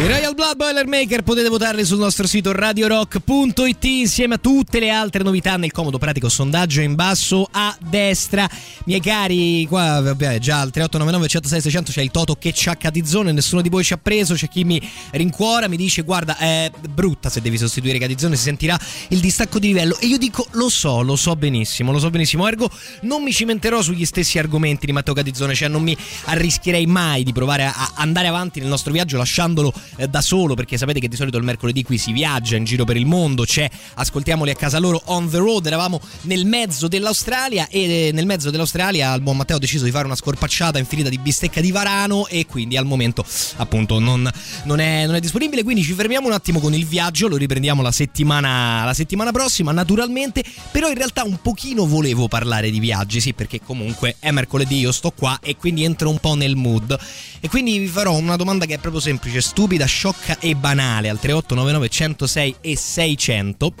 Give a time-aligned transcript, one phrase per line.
[0.00, 5.22] I Royal Blood Boilermaker potete votarli sul nostro sito radiorock.it insieme a tutte le altre
[5.22, 8.48] novità nel comodo pratico sondaggio in basso a destra.
[8.86, 12.76] Miei cari, qua vabbè, già al 3899 106 600 c'è il Toto che ci ha
[12.76, 14.80] Catizzone, nessuno di voi ci ha preso, c'è chi mi
[15.10, 19.66] rincuora, mi dice guarda è brutta se devi sostituire Catizzone, si sentirà il distacco di
[19.66, 22.70] livello e io dico lo so, lo so benissimo, lo so benissimo, ergo
[23.02, 25.94] non mi cimenterò sugli stessi argomenti di Matteo Catizzone, cioè non mi
[26.24, 29.70] arrischierei mai di provare a andare avanti nel nostro viaggio lasciandolo
[30.08, 32.96] da solo perché sapete che di solito il mercoledì qui si viaggia in giro per
[32.96, 38.08] il mondo, c'è ascoltiamoli a casa loro on the road, eravamo nel mezzo dell'Australia e
[38.08, 41.18] eh, nel mezzo dell'Australia il buon Matteo ha deciso di fare una scorpacciata infinita di
[41.18, 43.24] bistecca di varano e quindi al momento
[43.56, 44.30] appunto non,
[44.64, 47.82] non, è, non è disponibile, quindi ci fermiamo un attimo con il viaggio, lo riprendiamo
[47.82, 53.20] la settimana, la settimana prossima naturalmente, però in realtà un pochino volevo parlare di viaggi,
[53.20, 56.98] sì perché comunque è mercoledì, io sto qua e quindi entro un po' nel mood.
[57.40, 61.18] E quindi vi farò una domanda che è proprio semplice, stupida, sciocca e banale al
[61.18, 63.72] 3899 106 e 600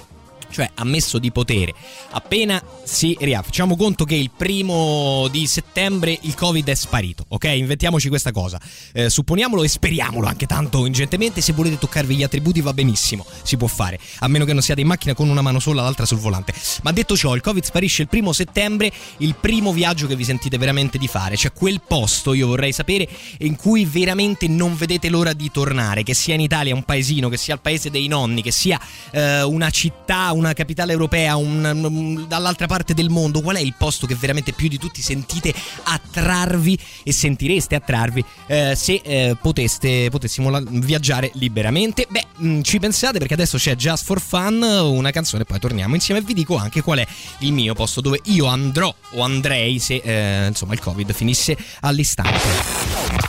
[0.50, 1.74] cioè ammesso di potere.
[2.10, 7.44] Appena si riapre, facciamo conto che il primo di settembre il Covid è sparito, ok?
[7.44, 8.60] Inventiamoci questa cosa.
[8.92, 11.40] Eh, supponiamolo e speriamolo anche tanto ingentemente.
[11.40, 14.80] Se volete toccarvi gli attributi va benissimo, si può fare, a meno che non siate
[14.80, 16.52] in macchina con una mano sola, l'altra sul volante.
[16.82, 20.58] Ma detto ciò, il Covid sparisce il primo settembre, il primo viaggio che vi sentite
[20.58, 25.32] veramente di fare, cioè quel posto, io vorrei sapere, in cui veramente non vedete l'ora
[25.32, 28.52] di tornare, che sia in Italia un paesino, che sia il paese dei nonni, che
[28.52, 33.60] sia eh, una città, una capitale europea, un, un, dall'altra parte del mondo, qual è
[33.60, 39.36] il posto che veramente più di tutti sentite attrarvi e sentireste attrarvi eh, se eh,
[39.40, 42.06] poteste, potessimo la, viaggiare liberamente?
[42.08, 45.94] Beh, mh, mm, ci pensate perché adesso c'è Just for Fun, una canzone, poi torniamo
[45.94, 47.06] insieme e vi dico anche qual è
[47.40, 52.38] il mio posto dove io andrò o andrei se eh, insomma il Covid finisse all'istante.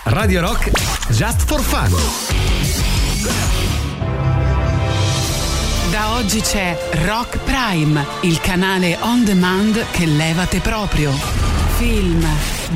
[0.05, 0.71] Radio Rock
[1.11, 3.00] Just for Fun.
[6.13, 11.11] Oggi c'è Rock Prime, il canale on demand che levate proprio.
[11.77, 12.23] Film,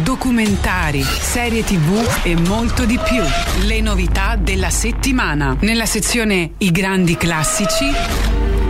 [0.01, 3.21] documentari, serie tv e molto di più.
[3.65, 5.55] Le novità della settimana.
[5.59, 7.91] Nella sezione I grandi classici.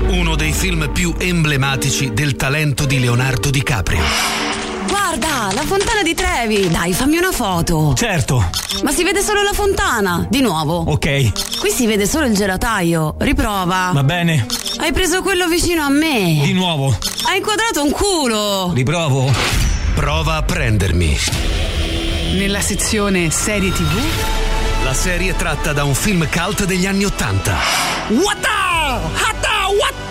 [0.07, 4.64] Uno dei film più emblematici del talento di Leonardo DiCaprio.
[4.87, 6.69] Guarda, la fontana di Trevi.
[6.69, 7.93] Dai, fammi una foto.
[7.95, 8.49] Certo.
[8.83, 10.25] Ma si vede solo la fontana.
[10.29, 10.83] Di nuovo.
[10.87, 11.59] Ok.
[11.59, 13.15] Qui si vede solo il gelataio.
[13.19, 13.91] Riprova.
[13.93, 14.45] Va bene.
[14.77, 16.41] Hai preso quello vicino a me.
[16.43, 16.95] Di nuovo.
[17.27, 18.71] Hai inquadrato un culo.
[18.73, 19.31] Riprovo.
[19.95, 21.17] Prova a prendermi.
[22.33, 23.97] Nella sezione serie TV.
[24.83, 27.55] La serie tratta da un film cult degli anni Ottanta.
[28.09, 28.99] Wata!
[29.13, 29.67] Hata!
[29.79, 30.04] Wata!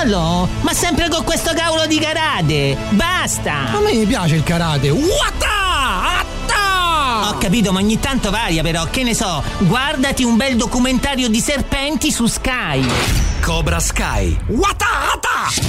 [0.00, 2.74] Manalo, ma sempre con questo cavolo di karate!
[2.90, 3.70] Basta!
[3.70, 4.88] A me piace il karate!
[4.88, 6.20] Wata!
[6.20, 7.28] Atta!
[7.28, 11.38] Ho capito, ma ogni tanto varia però, che ne so, guardati un bel documentario di
[11.38, 12.82] serpenti su Sky.
[13.42, 14.38] Cobra Sky.
[14.46, 15.12] Wata!
[15.12, 15.62] Atta!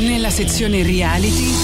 [0.00, 1.54] Nella sezione reality.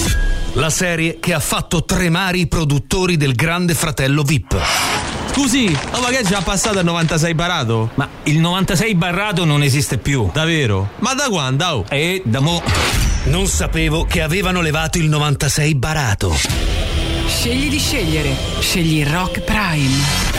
[0.53, 4.94] La serie che ha fatto tremare i produttori del Grande Fratello VIP.
[5.37, 7.89] Scusi, oh, ma che è già passato il 96 barato?
[7.95, 10.29] Ma il 96 barrato non esiste più.
[10.31, 10.91] Davvero?
[10.99, 11.65] Ma da quando?
[11.65, 11.85] Oh?
[11.89, 12.63] E da mo.
[13.25, 16.33] Non sapevo che avevano levato il 96 barato.
[17.27, 18.33] Scegli di scegliere.
[18.61, 20.34] Scegli Rock Prime.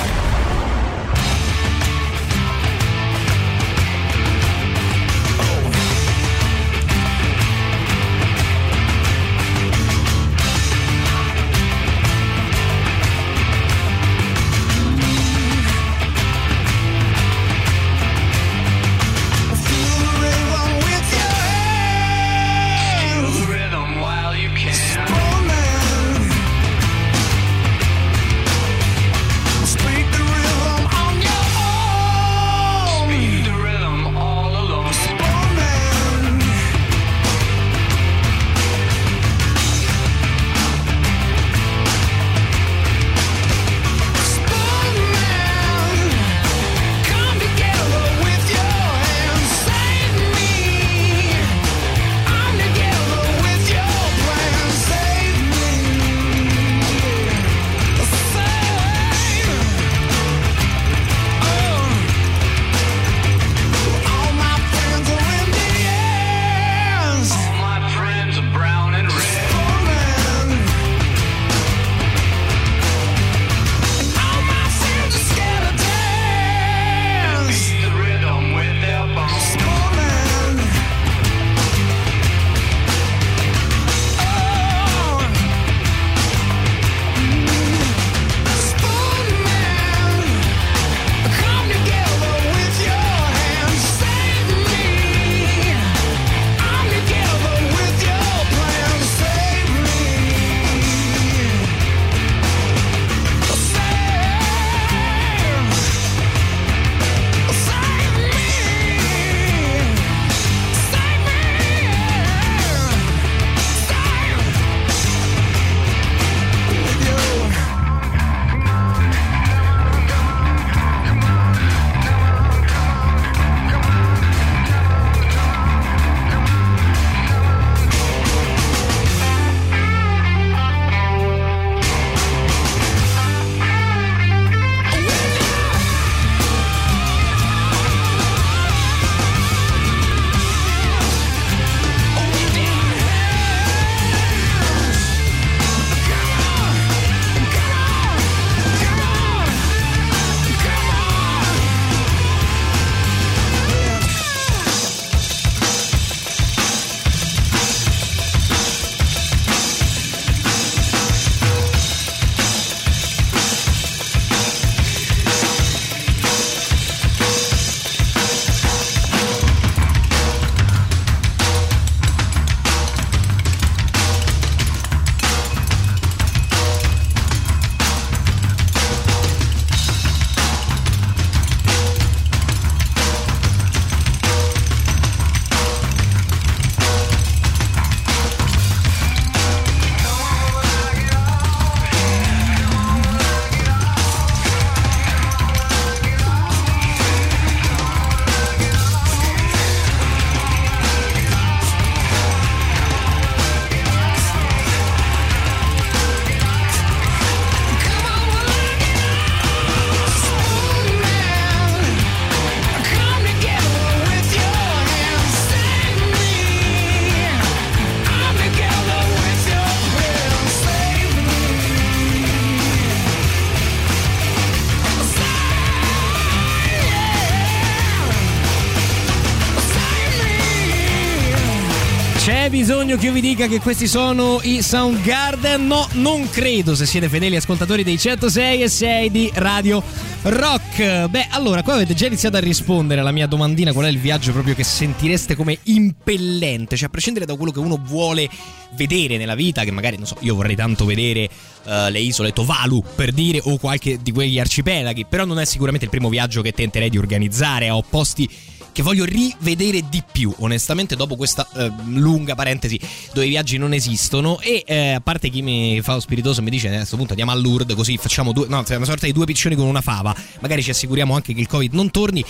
[233.47, 235.67] Dica che questi sono i Soundgarden?
[235.67, 239.83] No, non credo se siete fedeli ascoltatori dei 106 e 6 di Radio
[240.23, 241.07] Rock.
[241.07, 244.33] Beh, allora, qua avete già iniziato a rispondere alla mia domandina qual è il viaggio
[244.33, 248.29] proprio che sentireste come impellente, cioè a prescindere da quello che uno vuole
[248.75, 251.29] vedere nella vita, che magari, non so, io vorrei tanto vedere
[251.65, 255.85] uh, le isole Tovalu, per dire, o qualche di quegli arcipelaghi, però non è sicuramente
[255.85, 258.29] il primo viaggio che tenterei di organizzare, ho posti
[258.77, 262.79] che voglio rivedere di più, onestamente, dopo questa eh, lunga parentesi
[263.15, 264.39] dove i viaggi non esistono.
[264.39, 267.33] E eh, a parte chi mi fa lo spiritoso mi dice: a questo punto andiamo
[267.33, 270.15] a Lourdes, così facciamo due, no, una sorta di due piccioni con una fava.
[270.41, 272.23] Magari ci assicuriamo anche che il Covid non torni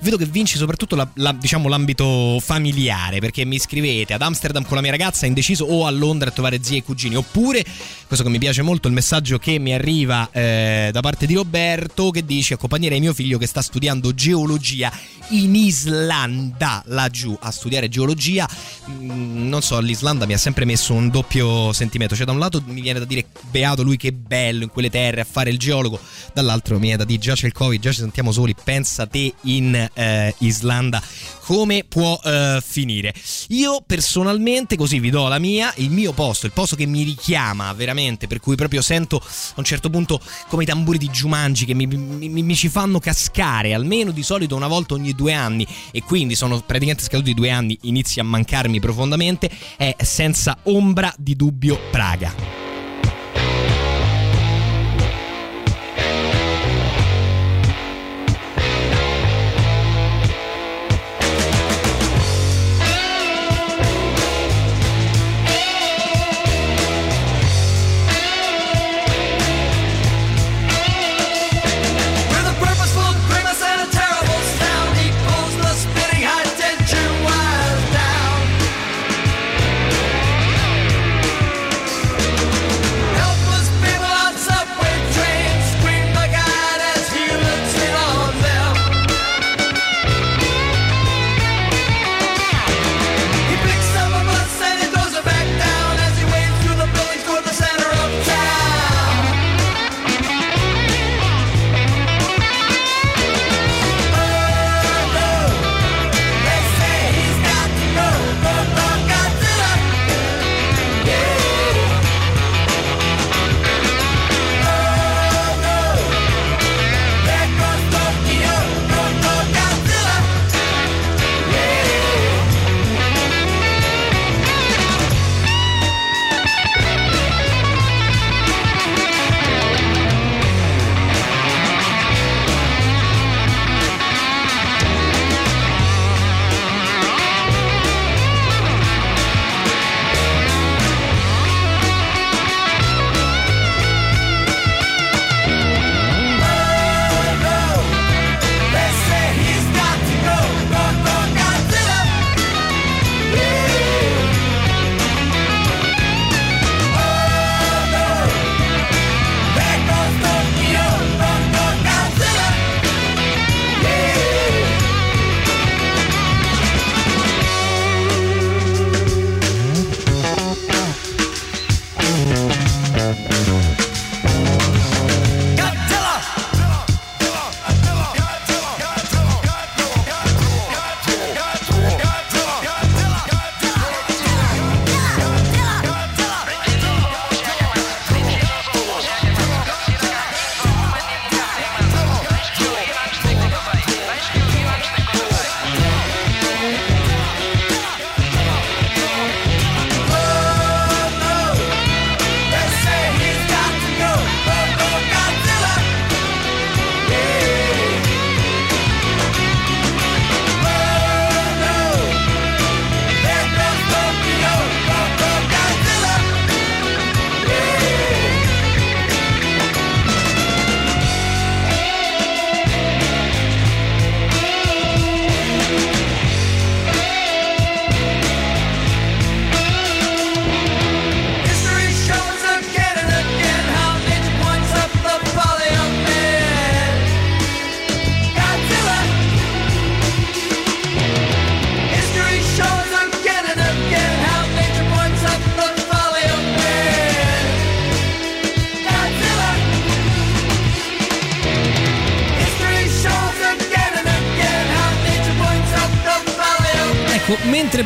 [0.00, 4.76] vedo che vinci soprattutto la, la, diciamo, l'ambito familiare, perché mi scrivete ad Amsterdam con
[4.76, 7.64] la mia ragazza, indeciso, o a Londra a trovare zii e cugini, oppure,
[8.06, 12.10] questo che mi piace molto, il messaggio che mi arriva eh, da parte di Roberto
[12.10, 14.92] che dice accompagnerei mio figlio che sta studiando geologia
[15.30, 18.48] in Islanda, laggiù a studiare geologia.
[18.90, 22.62] Mm, non so, l'Islanda mi ha sempre messo un doppio sentimento, cioè da un lato
[22.66, 26.00] mi viene da dire beato lui che bello in quelle terre a fare il geologo,
[26.32, 29.32] dall'altro mi viene da dire già c'è il Covid, già ci sentiamo soli, pensa te
[29.42, 31.02] in eh, Islanda
[31.50, 33.12] come può eh, finire.
[33.48, 37.72] Io personalmente, così vi do la mia, il mio posto, il posto che mi richiama
[37.72, 41.74] veramente, per cui proprio sento a un certo punto come i tamburi di Jumanji che
[41.74, 46.02] mi, mi, mi ci fanno cascare, almeno di solito una volta ogni due anni, e
[46.02, 51.78] quindi sono praticamente scaduti due anni, inizia a mancarmi profondamente, è senza ombra di dubbio
[51.90, 52.69] Praga.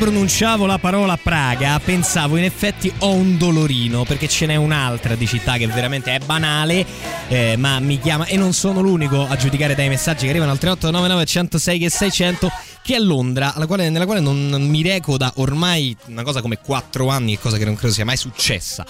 [0.05, 5.27] Pronunciavo la parola Praga, pensavo in effetti ho un dolorino, perché ce n'è un'altra di
[5.27, 6.85] città che veramente è banale,
[7.29, 10.59] eh, ma mi chiama e non sono l'unico a giudicare dai messaggi che arrivano al
[10.59, 12.53] 3899 106 e 600
[12.85, 17.09] che è Londra, quale, nella quale non mi reco da ormai una cosa come 4
[17.09, 18.85] anni, cosa che non credo sia mai successa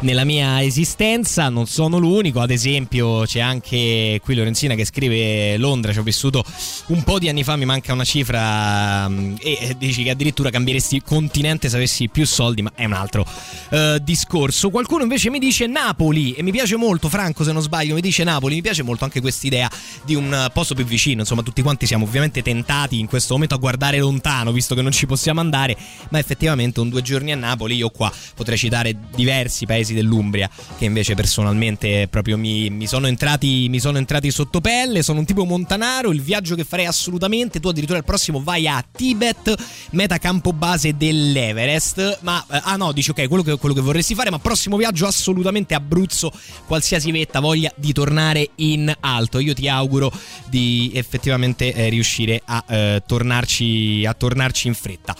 [0.00, 1.48] nella mia esistenza.
[1.48, 6.44] Non sono l'unico, ad esempio, c'è anche qui Lorenzina che scrive Londra, ci ho vissuto
[6.88, 11.00] un po' di anni fa, mi manca una cifra mm, e dici che addirittura cambieresti
[11.00, 13.24] continente se avessi più soldi, ma è un altro
[13.70, 14.68] uh, discorso.
[14.68, 18.24] Qualcuno invece mi dice Napoli e mi piace molto, Franco se non sbaglio, mi dice
[18.24, 19.70] Napoli, mi piace molto anche quest'idea
[20.04, 23.56] di un posto più vicino, insomma tutti quanti siamo ovviamente tentati in questo momento a
[23.56, 25.76] guardare lontano, visto che non ci possiamo andare,
[26.10, 30.84] ma effettivamente un due giorni a Napoli io qua potrei citare diversi paesi dell'Umbria che
[30.84, 35.44] invece personalmente proprio mi, mi, sono, entrati, mi sono entrati sotto pelle, sono un tipo
[35.44, 39.54] montanaro, il viaggio che farei assolutamente, tu addirittura il prossimo vai a Tibet,
[39.90, 44.14] meta campo base dell'Everest, ma eh, ah no, dici ok, quello che, quello che vorresti
[44.14, 46.32] fare, ma prossimo viaggio assolutamente Abruzzo,
[46.66, 49.38] qualsiasi vetta voglia di tornare in alto.
[49.38, 50.12] Io ti auguro
[50.48, 55.14] di effettivamente eh, riuscire a eh, tornare tornarci, a tornarci in fretta.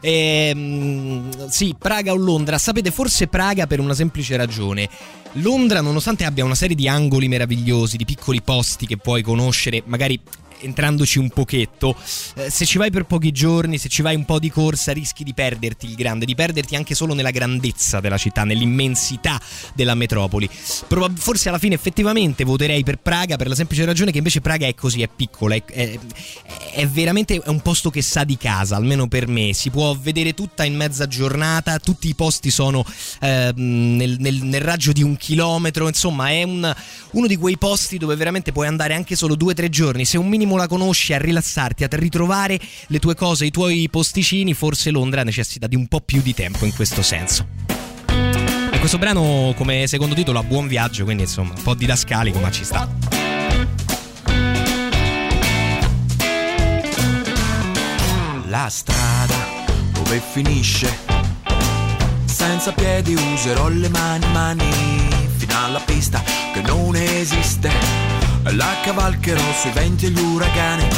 [0.00, 2.58] Ehm, sì, Praga o Londra.
[2.58, 4.88] Sapete, forse Praga per una semplice ragione.
[5.36, 10.20] Londra, nonostante abbia una serie di angoli meravigliosi, di piccoli posti che puoi conoscere, magari
[10.62, 11.96] entrandoci un pochetto,
[12.36, 15.24] eh, se ci vai per pochi giorni, se ci vai un po' di corsa, rischi
[15.24, 19.40] di perderti il grande, di perderti anche solo nella grandezza della città, nell'immensità
[19.74, 20.48] della metropoli.
[20.48, 24.74] Forse alla fine effettivamente voterei per Praga per la semplice ragione che invece Praga è
[24.74, 25.98] così, è piccola, è, è,
[26.72, 29.52] è veramente un posto che sa di casa, almeno per me.
[29.52, 32.84] Si può vedere tutta in mezza giornata, tutti i posti sono
[33.20, 36.74] eh, nel, nel, nel, raggio di un chilometro, insomma è un,
[37.12, 40.04] uno di quei posti dove veramente puoi andare anche solo due o tre giorni.
[40.04, 44.54] Se un minimo la conosci, a rilassarti, a ritrovare le tue cose, i tuoi posticini,
[44.54, 47.46] forse Londra necessita di un po' più di tempo in questo senso.
[48.70, 52.50] E questo brano come secondo titolo ha buon viaggio, quindi insomma un po' didascalico ma
[52.50, 52.88] ci sta.
[58.48, 59.36] La strada
[59.92, 60.94] dove finisce?
[62.24, 64.70] Senza piedi userò le mani, mani
[65.36, 68.11] fino alla pista che non esiste
[68.50, 70.88] la cavalcherò sui venti e gli uragani.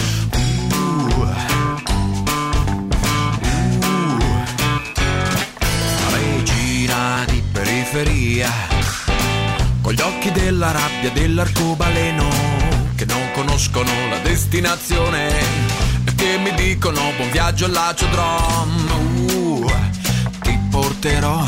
[0.73, 1.33] Uh, uh,
[6.13, 8.51] regina di periferia,
[9.81, 12.29] con gli occhi della rabbia dell'arcobaleno,
[12.97, 15.29] che non conoscono la destinazione,
[16.05, 19.29] e che mi dicono buon viaggio all'aciodrom.
[19.31, 19.71] Uh,
[20.41, 21.45] ti porterò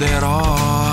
[0.00, 0.92] prenderò.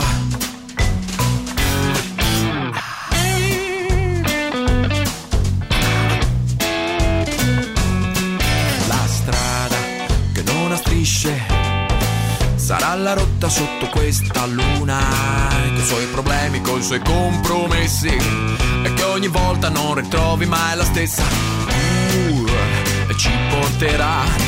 [8.87, 9.75] La strada
[10.33, 11.41] che non ha strisce
[12.55, 14.99] sarà la rotta sotto questa luna
[15.73, 20.75] che i suoi problemi con i suoi compromessi e che ogni volta non ritrovi mai
[20.75, 22.45] la stessa uh,
[23.07, 24.46] e ci porterà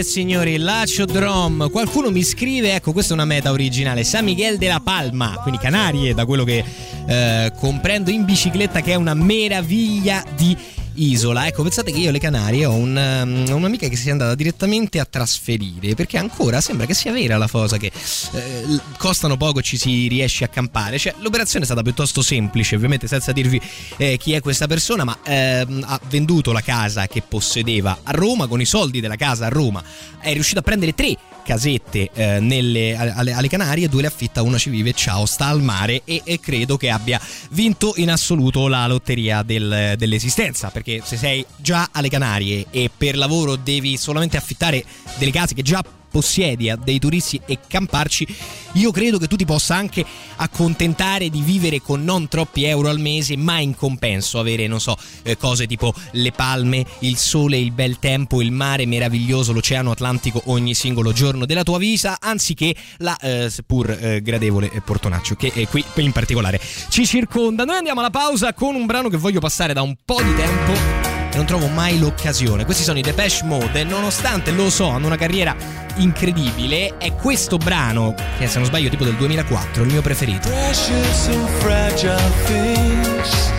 [0.00, 1.70] e signori, Lacio Drom.
[1.70, 5.60] Qualcuno mi scrive, ecco, questa è una meta originale, San Miguel de la Palma, quindi
[5.60, 6.64] Canarie, da quello che
[7.06, 10.56] eh, comprendo in bicicletta, che è una meraviglia di
[11.00, 11.46] isola.
[11.46, 14.98] Ecco, pensate che io alle Canarie ho un, um, un'amica che si è andata direttamente
[14.98, 17.90] a trasferire perché ancora sembra che sia vera la cosa che
[18.32, 20.98] eh, costano poco e ci si riesce a campare.
[20.98, 23.60] Cioè, l'operazione è stata piuttosto semplice, ovviamente senza dirvi
[23.96, 28.46] eh, chi è questa persona, ma eh, ha venduto la casa che possedeva a Roma
[28.46, 29.82] con i soldi della casa a Roma.
[30.20, 31.16] È riuscito a prendere tre
[31.50, 35.60] casette eh, nelle, alle, alle, Canarie, due le affitta, una ci vive, ciao, sta al
[35.60, 41.16] mare e, e credo che abbia vinto in assoluto la lotteria del, dell'esistenza, perché se
[41.16, 44.84] sei già alle Canarie e per lavoro devi solamente affittare
[45.18, 48.26] delle case che già possiedi a dei turisti e camparci,
[48.72, 50.04] io credo che tu ti possa anche
[50.36, 54.96] accontentare di vivere con non troppi euro al mese, ma in compenso avere, non so,
[55.22, 60.42] eh, cose tipo le palme, il sole, il bel tempo, il mare meraviglioso, l'oceano Atlantico
[60.46, 65.66] ogni singolo giorno della tua vita, anziché la eh, seppur eh, gradevole Portonaccio che è
[65.68, 67.64] qui in particolare ci circonda.
[67.64, 71.09] Noi andiamo alla pausa con un brano che voglio passare da un po' di tempo
[71.32, 72.64] e non trovo mai l'occasione.
[72.64, 75.54] Questi sono i Depeche Mode e nonostante lo so, hanno una carriera
[75.96, 80.48] incredibile, è questo brano, che se non sbaglio tipo del 2004, il mio preferito.
[80.48, 82.16] Precious and fragile
[82.46, 83.52] things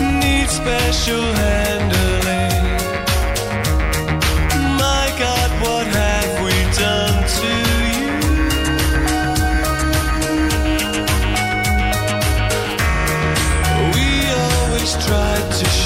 [0.00, 2.16] need special handling.
[4.76, 7.68] My God, what have we done to
[15.06, 15.77] tried to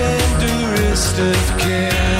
[0.00, 2.19] tenderest of care.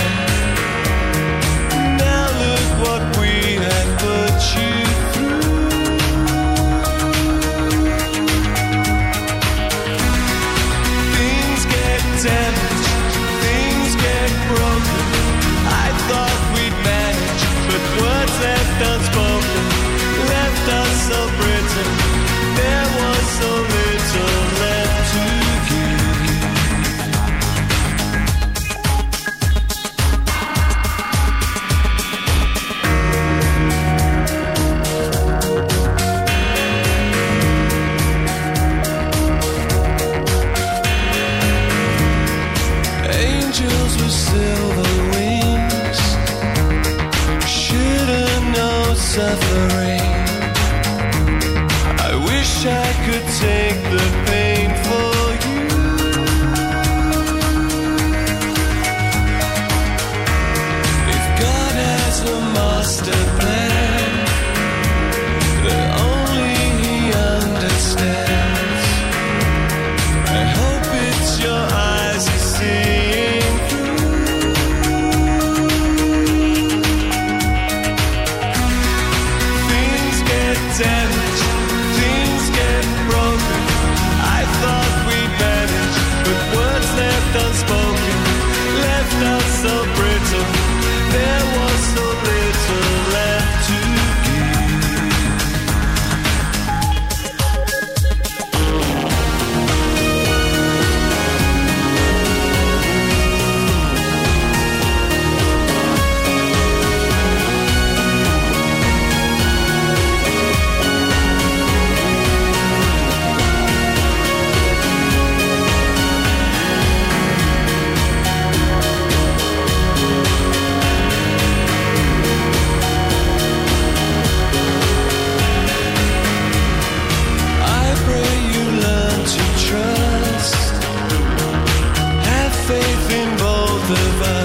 [133.91, 134.40] Both of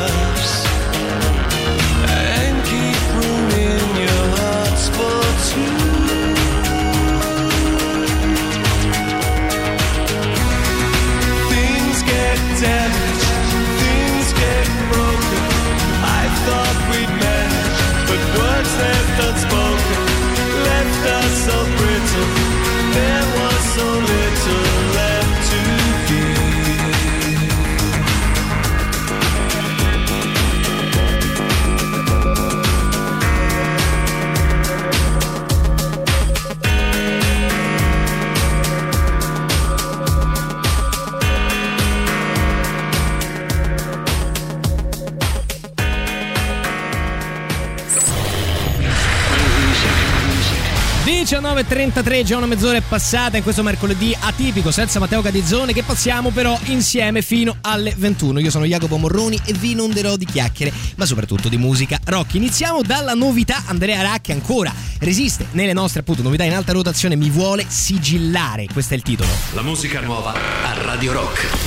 [51.95, 56.29] 19.33, già una mezz'ora è passata in questo mercoledì atipico senza Matteo Cadizzone che passiamo
[56.29, 58.39] però insieme fino alle 21.
[58.39, 62.33] Io sono Jacopo Morroni e vi inonderò di chiacchiere, ma soprattutto di musica rock.
[62.33, 67.29] Iniziamo dalla novità, Andrea Racchi ancora resiste nelle nostre appunto novità in alta rotazione, mi
[67.29, 69.29] vuole sigillare, questo è il titolo.
[69.53, 71.64] La musica nuova a Radio Rock.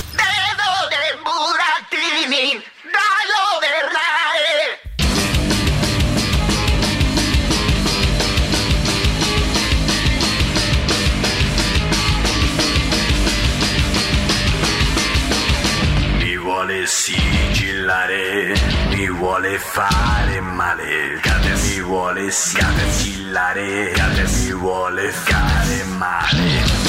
[19.59, 26.87] Fare male, cade mi vuole sigillare, cade mi vuole fare male.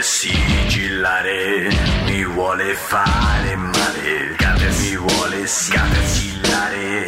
[0.00, 1.68] Sigillare,
[2.04, 7.06] mi vuole fare male, cade mi vuole sigillare,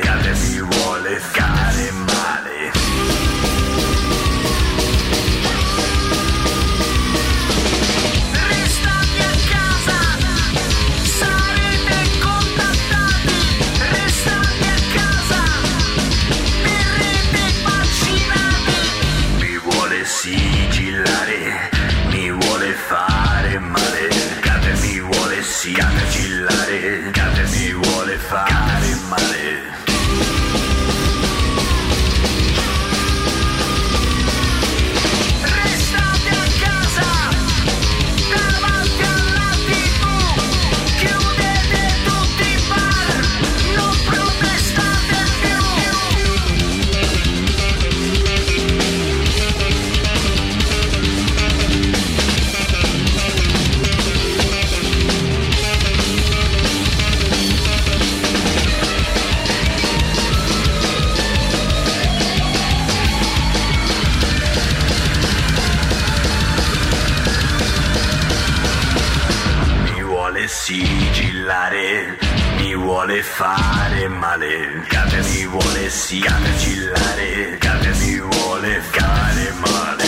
[73.00, 79.99] vuole fare male, cade mi vuole sigillare, cade mi vuole fare male.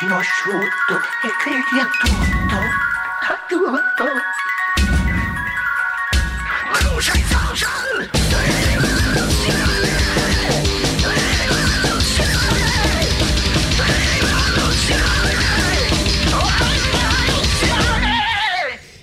[0.00, 2.56] Dormi bambino asciutto e credi a tutto,
[3.28, 4.04] a tutto.
[4.04, 4.39] Luce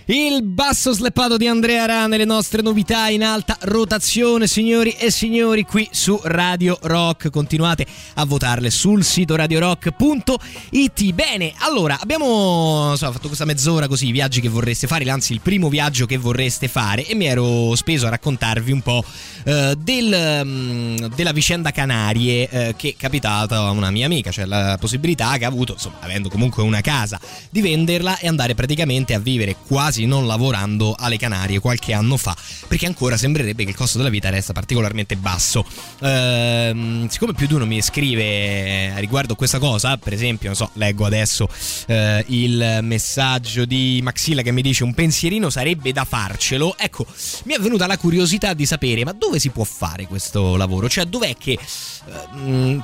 [0.10, 5.63] Il basso sleppato di Andrea Ra nelle nostre novità in alta rotazione, signori e signori,
[5.63, 7.30] qui su Radio Rock.
[7.30, 11.12] Continuate a votarle sul sito radiorock.it.
[11.12, 15.41] Bene, allora abbiamo so, fatto questa mezz'ora così, i viaggi che vorreste fare, anzi il
[15.41, 19.04] primo viaggio che vorreste fare e mi ero speso a raccontarvi un po'
[19.43, 24.46] eh, del, mm, della vicenda Canarie eh, che è capitata a una mia amica, cioè
[24.46, 29.13] la possibilità che ha avuto, insomma, avendo comunque una casa, di venderla e andare praticamente
[29.13, 32.36] a vivere quasi non lavorando alle Canarie qualche anno fa,
[32.68, 35.66] perché ancora sembrerebbe che il costo della vita resta particolarmente basso.
[36.02, 41.06] Ehm, siccome più di uno mi scrive riguardo questa cosa, per esempio, non so, leggo
[41.06, 41.48] adesso
[41.88, 47.06] eh, il messaggio di Maxilla che mi dice un pensierino sarebbe da farcelo, ecco,
[47.44, 50.90] mi è venuta la curiosità di sapere, ma dove si può fare questo lavoro?
[50.90, 52.82] Cioè, dov'è che eh,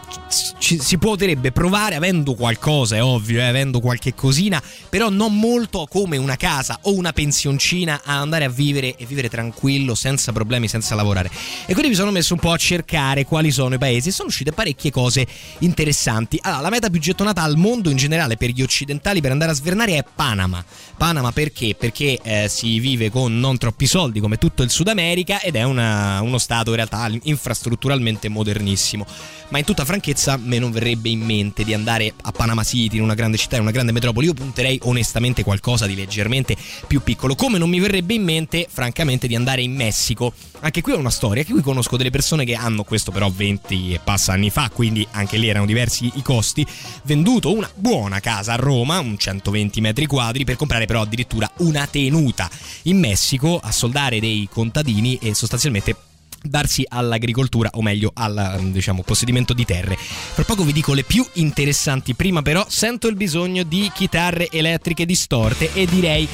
[0.58, 5.86] ci, si potrebbe provare avendo qualcosa, è ovvio, eh, avendo qualche cosina, però non molto
[5.90, 10.32] come una casa o una pensione pensioncina a andare a vivere e vivere tranquillo, senza
[10.32, 11.32] problemi, senza lavorare.
[11.66, 14.28] E quindi mi sono messo un po' a cercare quali sono i paesi e sono
[14.28, 15.26] uscite parecchie cose
[15.60, 16.38] interessanti.
[16.42, 19.56] Allora, la meta più gettonata al mondo in generale per gli occidentali per andare a
[19.56, 20.64] svernare è Panama.
[20.96, 21.76] Panama perché?
[21.76, 25.64] Perché eh, si vive con non troppi soldi come tutto il Sud America ed è
[25.64, 29.06] una- uno stato in realtà infrastrutturalmente modernissimo.
[29.50, 33.04] Ma in tutta franchezza me non verrebbe in mente di andare a Panama City, in
[33.04, 34.28] una grande città, in una grande metropoli.
[34.28, 36.56] Io punterei onestamente qualcosa di leggermente
[36.88, 37.36] più piccolo.
[37.36, 40.34] Come non mi verrebbe in mente, francamente, di andare in Messico.
[40.60, 43.94] Anche qui ho una storia, che qui conosco delle persone che hanno questo però 20
[43.94, 46.66] e passa anni fa, quindi anche lì erano diversi i costi,
[47.04, 51.86] venduto una buona casa a Roma, un 120 metri quadri, per comprare però addirittura una
[51.88, 52.50] tenuta
[52.84, 55.96] in Messico, a soldare dei contadini e sostanzialmente
[56.44, 59.98] darsi all'agricoltura o meglio al diciamo, possedimento di terre.
[59.98, 65.06] Fra poco vi dico le più interessanti, prima però sento il bisogno di chitarre elettriche
[65.06, 66.28] distorte e direi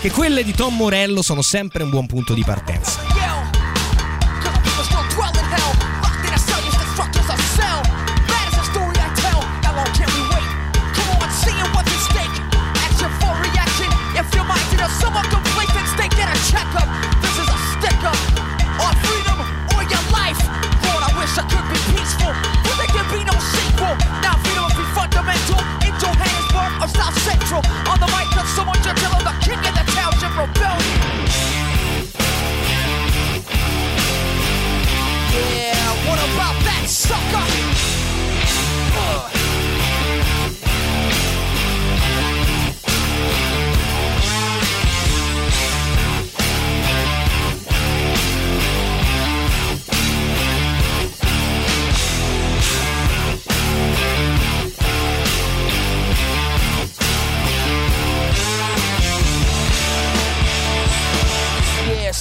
[0.00, 3.55] che quelle di Tom Morello sono sempre un buon punto di partenza.
[21.38, 22.32] I could be peaceful,
[22.64, 23.92] but there can be no sequel.
[24.24, 27.60] Now freedom must be fundamental in Johannesburg or South Central.
[27.92, 30.96] On the mic, cause someone just tell the king of the township rebellion.
[35.36, 37.75] Yeah, what about that sucker?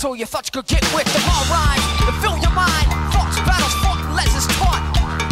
[0.06, 2.86] So thought you could get with the hard rhyme to fill your mind.
[3.10, 4.78] Thoughts, battles, fought, lessons taught.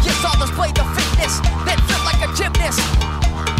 [0.01, 2.81] Yes, others play the fitness, then feel like a gymnast.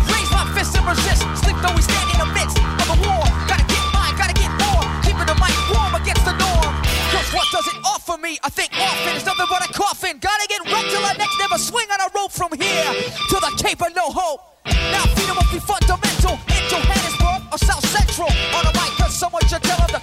[0.10, 1.22] Raise my fist and resist.
[1.38, 3.22] Sleep though we stand in the midst of a war.
[3.46, 4.82] Gotta get mine, gotta get more.
[5.06, 6.74] Keeping the mic warm against the norm.
[7.14, 8.42] Cause what does it offer me?
[8.42, 10.18] I think often is nothing but a coffin.
[10.18, 12.90] Gotta get wrecked till I next never swing on a rope from here
[13.30, 14.42] to the Cape of No Hope.
[14.66, 18.34] Now freedom must be fundamental in Johannesburg or South Central.
[18.58, 20.03] On the mic, cause someone should tell them the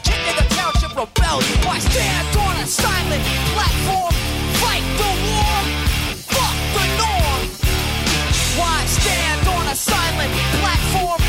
[1.00, 1.58] rebellion.
[1.64, 4.12] Why stand on a silent platform?
[4.60, 5.58] Fight the war.
[6.28, 7.42] Fuck the norm.
[8.58, 11.19] Why stand on a silent platform?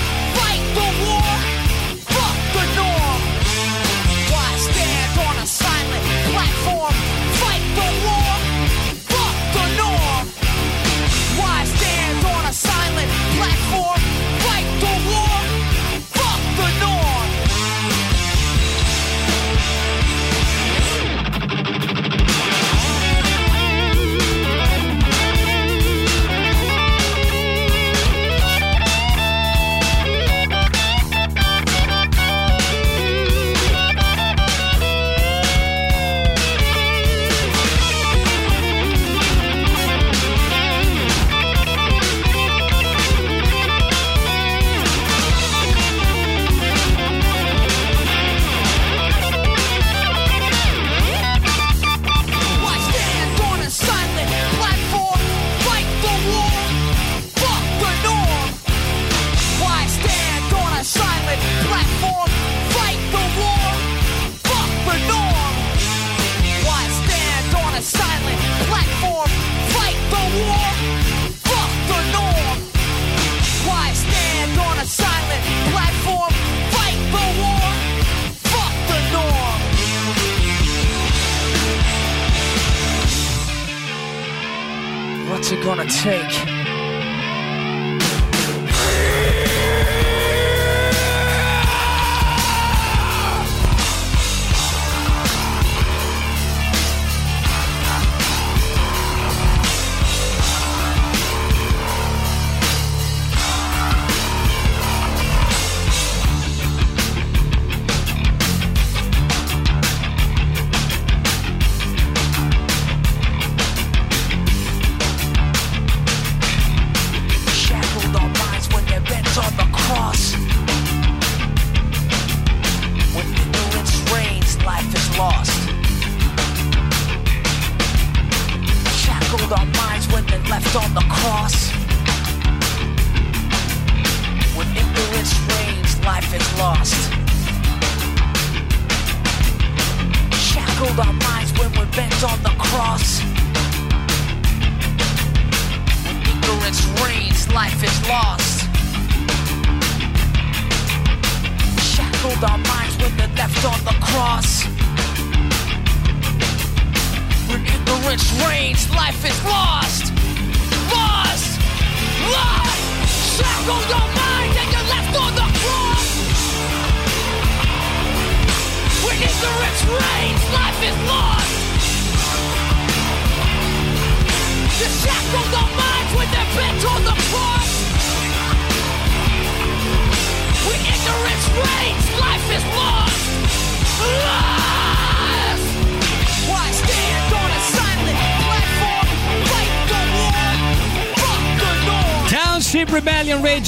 [86.01, 86.50] shake.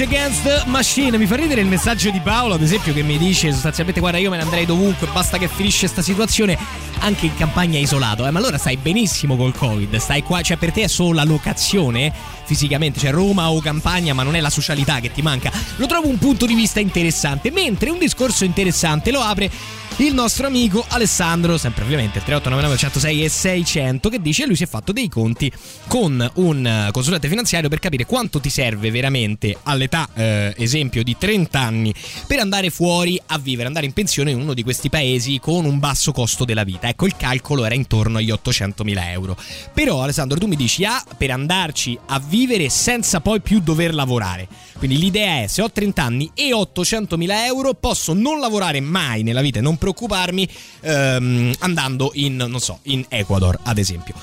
[0.04, 1.18] Rage Against the Machine.
[1.18, 4.30] Mi fa ridere il messaggio di Paolo, ad esempio, che mi dice sostanzialmente: Guarda, io
[4.30, 6.58] me ne andrei dovunque, basta che finisce sta situazione.
[7.00, 8.26] Anche in campagna isolato.
[8.26, 9.96] Eh, ma allora stai benissimo col Covid.
[9.98, 12.12] Stai qua, cioè per te è solo la locazione
[12.46, 15.52] fisicamente, cioè Roma o campagna, ma non è la socialità che ti manca.
[15.78, 17.52] Lo trovo un punto di vista interessante.
[17.52, 19.50] Mentre un discorso interessante lo apre
[19.98, 24.64] il nostro amico Alessandro, sempre ovviamente il 3899 106 e 600, che dice lui si
[24.64, 25.52] è fatto dei conti
[25.94, 31.16] con un eh, consulente finanziario per capire quanto ti serve veramente all'età, eh, esempio, di
[31.16, 31.94] 30 anni
[32.26, 35.78] per andare fuori a vivere, andare in pensione in uno di questi paesi con un
[35.78, 36.88] basso costo della vita.
[36.88, 39.38] Ecco, il calcolo era intorno agli 800.000 euro.
[39.72, 44.48] Però Alessandro, tu mi dici, ah, per andarci a vivere senza poi più dover lavorare.
[44.80, 49.42] Quindi l'idea è, se ho 30 anni e 800.000 euro, posso non lavorare mai nella
[49.42, 50.50] vita e non preoccuparmi
[50.82, 54.16] ehm, andando in, non so, in Ecuador, ad esempio.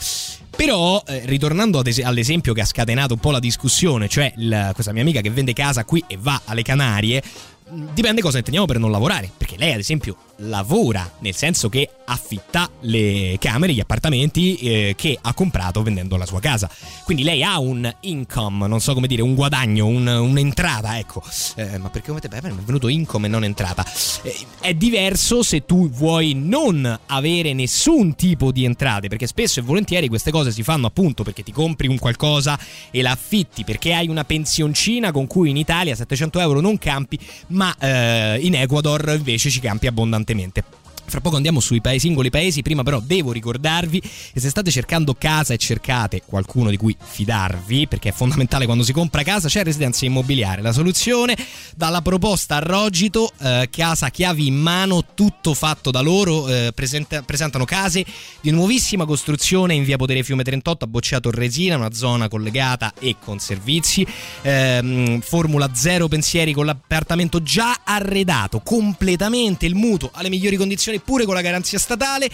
[0.61, 4.93] Però, eh, ritornando es- all'esempio che ha scatenato un po' la discussione, cioè il- questa
[4.93, 7.23] mia amica che vende casa qui e va alle Canarie,
[7.93, 9.31] dipende cosa intendiamo per non lavorare.
[9.37, 15.19] Perché lei, ad esempio, lavora, nel senso che affitta le camere, gli appartamenti eh, che
[15.21, 16.69] ha comprato vendendo la sua casa.
[17.05, 21.23] Quindi lei ha un income, non so come dire, un guadagno, un- un'entrata, ecco.
[21.57, 23.85] Eh, ma perché come te beh, mi è venuto income e non entrata?
[24.23, 29.63] Eh, è diverso se tu vuoi non avere nessun tipo di entrate, perché spesso e
[29.63, 32.59] volentieri queste cose si fanno appunto perché ti compri un qualcosa
[32.91, 37.19] e la affitti, perché hai una pensioncina con cui in Italia 700 euro non campi,
[37.61, 40.65] ma eh, in Ecuador invece ci campi abbondantemente.
[41.11, 45.15] Fra poco andiamo sui paesi, singoli paesi, prima però devo ricordarvi che se state cercando
[45.15, 49.65] casa e cercate qualcuno di cui fidarvi, perché è fondamentale quando si compra casa, c'è
[49.65, 51.37] Residenza Immobiliare, la soluzione?
[51.75, 57.23] Dalla proposta a Rogito, eh, casa chiavi in mano, tutto fatto da loro, eh, presenta-
[57.23, 58.05] presentano case
[58.41, 63.17] di nuovissima costruzione in via Podere Fiume 38 a Bocciato Resina, una zona collegata e
[63.19, 64.07] con servizi,
[64.43, 71.25] ehm, formula zero pensieri con l'appartamento già arredato, completamente il mutuo alle migliori condizioni pure
[71.25, 72.31] con la garanzia statale.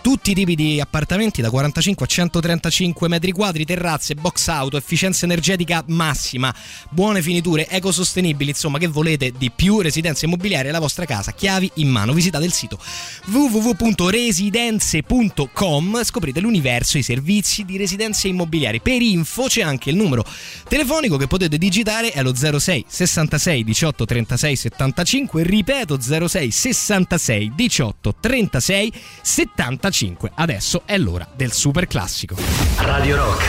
[0.00, 5.24] Tutti i tipi di appartamenti da 45 a 135 metri quadri, terrazze, box auto, efficienza
[5.24, 6.54] energetica massima,
[6.90, 11.88] buone finiture, ecosostenibili, insomma che volete di più, residenza immobiliare, la vostra casa, chiavi in
[11.88, 12.12] mano.
[12.12, 12.78] Visitate il sito
[13.26, 18.80] www.residenze.com, scoprite l'universo i servizi di residenze immobiliari.
[18.80, 20.24] Per info c'è anche il numero
[20.68, 28.14] telefonico che potete digitare, è lo 06 66 18 36 75, ripeto 06 66 18
[28.20, 28.92] 36
[29.22, 29.95] 75.
[30.34, 32.36] Adesso è l'ora del super classico.
[32.80, 33.42] Radio Rock,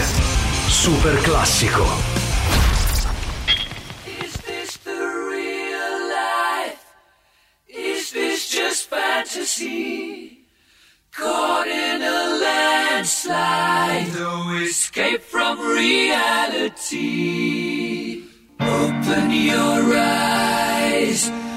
[0.69, 1.83] super classico.
[4.05, 6.79] Is this the real life?
[7.67, 10.45] Is this just fantasy?
[11.11, 16.93] Caught in a landslide, no escape from reality.
[18.61, 21.29] Open your eyes,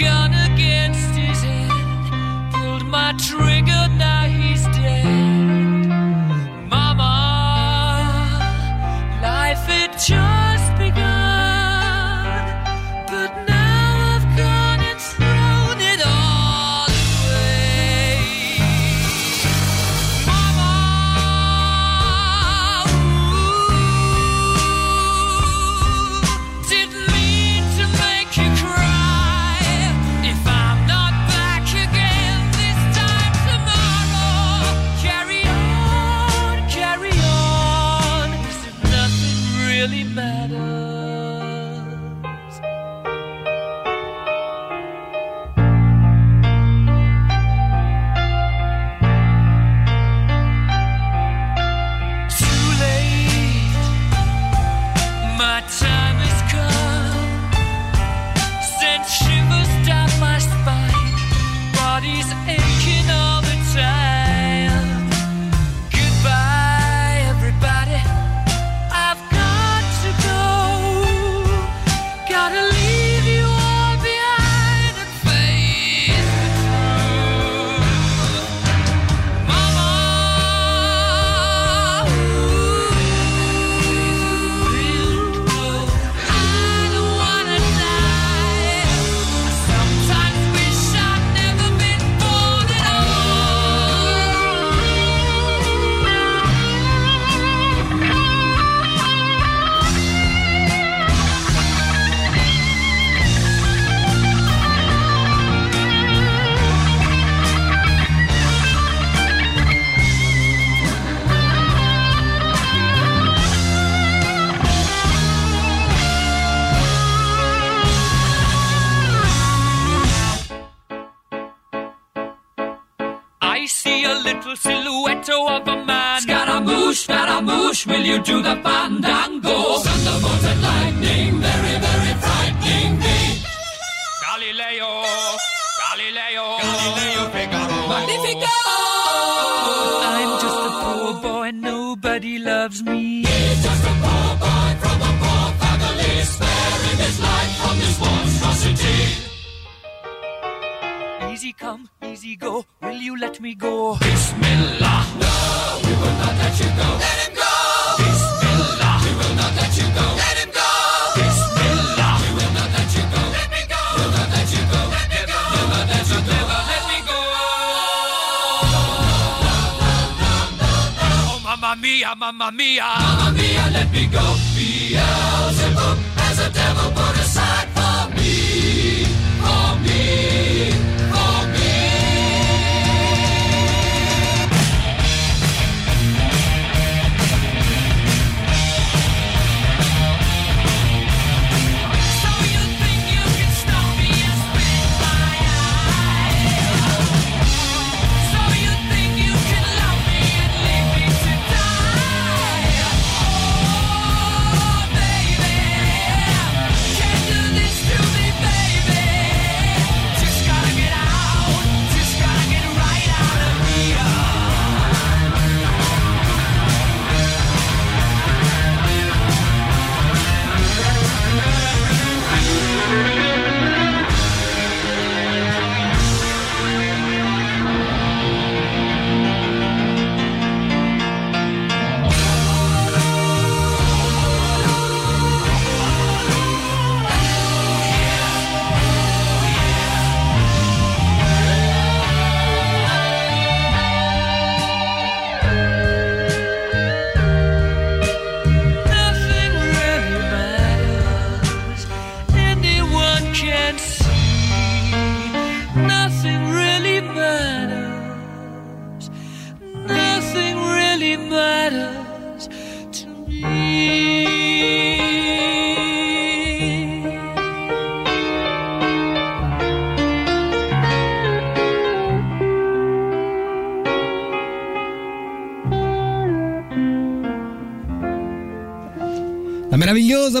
[0.00, 1.70] gun against his head,
[2.52, 4.29] pulled my trigger now.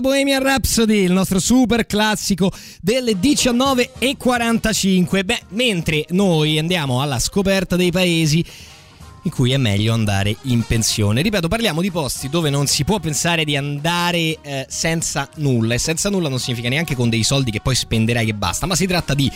[0.00, 5.24] Bohemian Rhapsody, il nostro super classico delle 19.45.
[5.24, 8.44] Beh, mentre noi andiamo alla scoperta dei paesi
[9.24, 11.22] in cui è meglio andare in pensione.
[11.22, 15.74] Ripeto, parliamo di posti dove non si può pensare di andare eh, senza nulla.
[15.74, 18.74] E senza nulla non significa neanche con dei soldi che poi spenderai che basta, ma
[18.74, 19.30] si tratta di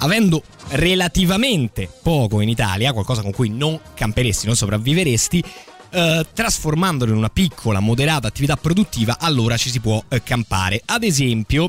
[0.00, 5.44] avendo relativamente poco in Italia, qualcosa con cui non camperesti, non sopravviveresti,
[5.90, 10.82] eh, trasformandolo in una piccola, moderata attività produttiva, allora ci si può eh, campare.
[10.84, 11.68] Ad esempio.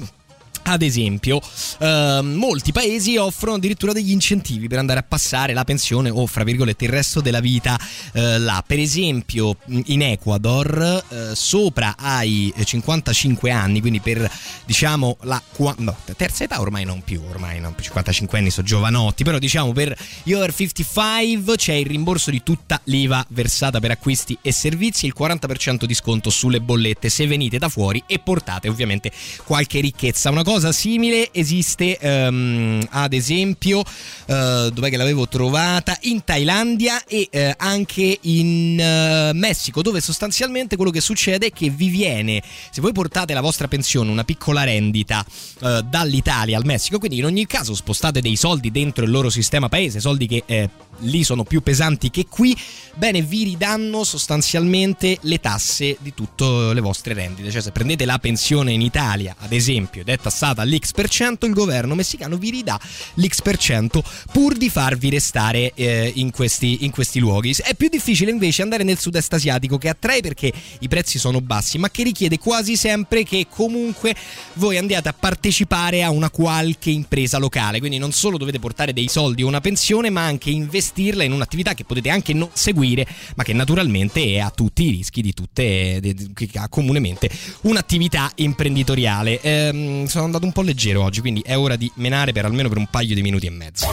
[0.63, 1.41] Ad esempio,
[1.79, 6.43] eh, molti paesi offrono addirittura degli incentivi per andare a passare la pensione o, fra
[6.43, 7.79] virgolette, il resto della vita
[8.13, 8.63] eh, là.
[8.65, 14.29] Per esempio, in Ecuador, eh, sopra ai 55 anni, quindi per
[14.65, 19.23] diciamo la qua- no, terza età, ormai non più, ormai più, 55 anni sono giovanotti,
[19.23, 24.37] però diciamo per gli over 55 c'è il rimborso di tutta l'IVA versata per acquisti
[24.41, 29.11] e servizi, il 40% di sconto sulle bollette se venite da fuori e portate ovviamente
[29.45, 30.29] qualche ricchezza.
[30.29, 33.83] Una cosa simile esiste ehm, ad esempio,
[34.25, 35.95] eh, dov'è che l'avevo trovata?
[36.01, 41.69] In Thailandia e eh, anche in eh, Messico, dove sostanzialmente quello che succede è che
[41.69, 42.41] vi viene,
[42.71, 45.23] se voi portate la vostra pensione, una piccola rendita
[45.61, 49.69] eh, dall'Italia al Messico, quindi in ogni caso spostate dei soldi dentro il loro sistema
[49.69, 50.69] paese, soldi che eh,
[51.01, 52.57] lì sono più pesanti che qui,
[52.95, 57.51] bene, vi ridanno sostanzialmente le tasse di tutte le vostre rendite.
[57.51, 61.95] Cioè, se prendete la pensione in Italia, ad esempio, tassata all'X%, per cento, il governo
[61.95, 62.79] messicano vi ridà
[63.15, 67.55] l'X% pur di farvi restare eh, in, questi, in questi luoghi.
[67.57, 71.77] È più difficile invece andare nel sud-est asiatico, che attrae perché i prezzi sono bassi,
[71.77, 74.15] ma che richiede quasi sempre che comunque
[74.53, 77.79] voi andiate a partecipare a una qualche impresa locale.
[77.79, 81.73] Quindi non solo dovete portare dei soldi o una pensione, ma anche investirla in un'attività
[81.73, 85.99] che potete anche non seguire, ma che naturalmente è a tutti i rischi di tutte,
[86.33, 87.29] che ha comunemente
[87.61, 89.41] un'attività imprenditoriale.
[89.41, 92.77] Ehm, sono andato un po' leggero oggi, quindi è ora di menare per almeno per
[92.77, 93.87] un paio di minuti e mezzo.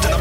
[0.00, 0.15] Did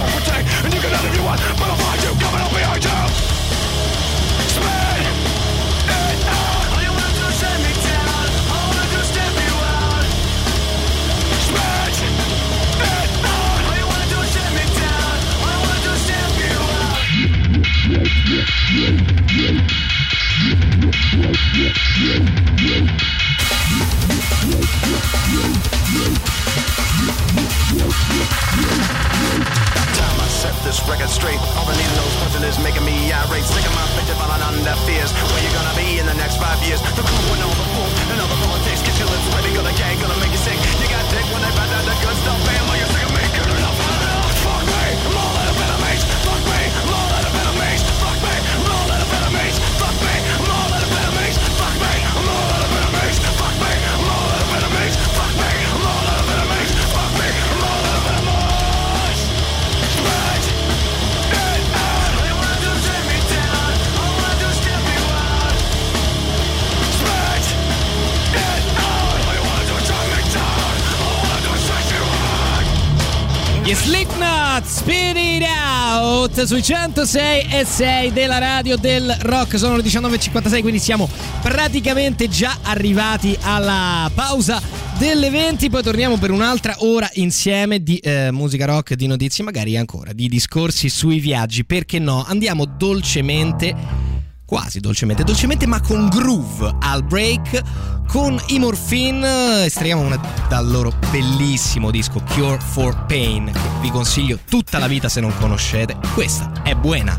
[0.00, 0.39] Don't protect,
[30.70, 31.42] this record straight.
[31.58, 33.42] All the needle nose punching is making me irate.
[33.42, 35.10] Sick of my picture falling under fears.
[35.10, 36.78] Where you gonna be in the next five years?
[36.94, 37.89] The cool and all the
[73.70, 79.56] Gli Slipknot, Spin It Out sui 106 e 6 della radio del rock.
[79.60, 81.08] Sono le 19.56, quindi siamo
[81.40, 84.60] praticamente già arrivati alla pausa
[84.98, 85.70] delle 20.
[85.70, 90.28] Poi torniamo per un'altra ora insieme di eh, musica rock, di notizie, magari ancora di
[90.28, 91.64] discorsi sui viaggi.
[91.64, 92.24] Perché no?
[92.26, 94.09] Andiamo dolcemente
[94.50, 97.62] quasi dolcemente, dolcemente ma con groove al break
[98.08, 104.40] con i Morphine estraiamo una dal loro bellissimo disco Cure for Pain che vi consiglio
[104.48, 105.96] tutta la vita se non conoscete.
[106.14, 107.16] Questa è buona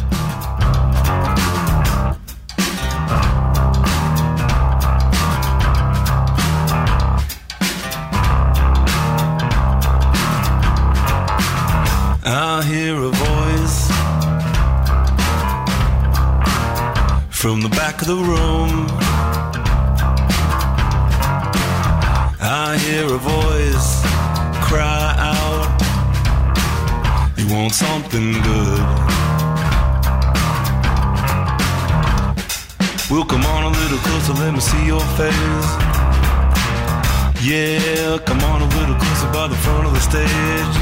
[12.25, 14.00] I hear a voice
[17.41, 18.85] from the back of the room.
[22.39, 24.01] I hear a voice
[24.61, 25.65] cry out,
[27.39, 28.81] You want something good?
[33.09, 35.69] Well, come on a little closer, let me see your face.
[37.41, 40.75] Yeah, come on a little closer by the front of the stage.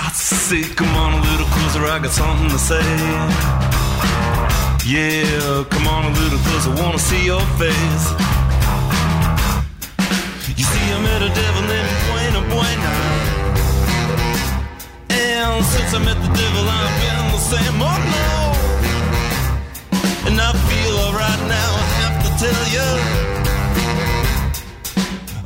[0.00, 3.63] I say, come on a little closer, I got something to say.
[4.86, 8.06] Yeah, come on a little closer, I wanna see your face.
[10.58, 12.92] You see, I met a devil named Buena Buena.
[15.08, 17.80] And since I met the devil, I've been the same.
[17.80, 18.28] Oh no!
[20.28, 22.90] And I feel alright now, I have to tell you.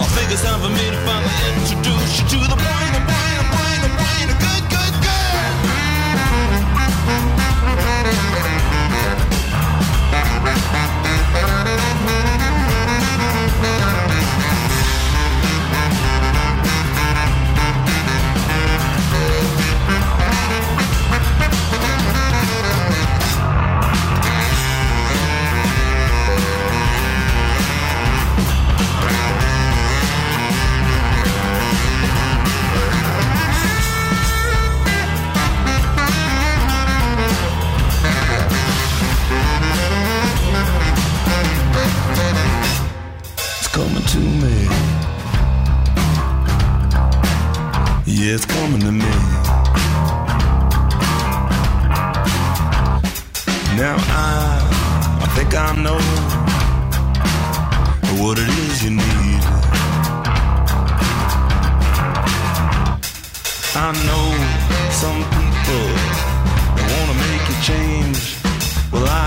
[0.03, 3.89] I think it's time for me to finally introduce you to the Buena Buena Buena
[4.03, 4.58] Buena Good,
[48.29, 49.15] Yeah, it's coming to me.
[53.81, 54.61] Now I,
[55.23, 55.99] I think I know
[58.21, 59.43] what it is you need.
[63.75, 64.27] I know
[64.93, 65.87] some people
[66.77, 68.37] they wanna make you change.
[68.93, 69.25] Well, I,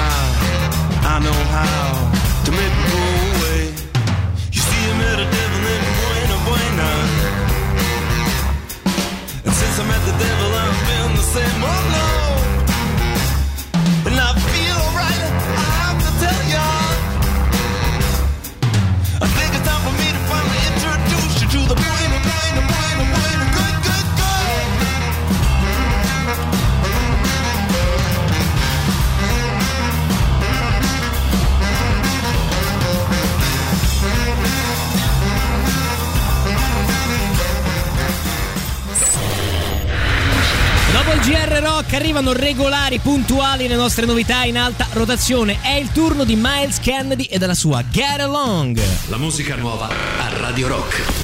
[1.14, 3.11] I know how to make it
[41.92, 45.60] Rock arrivano regolari, puntuali le nostre novità in alta rotazione.
[45.62, 48.82] È il turno di Miles Kennedy e della sua Get Along.
[49.10, 51.21] La musica nuova a Radio Rock.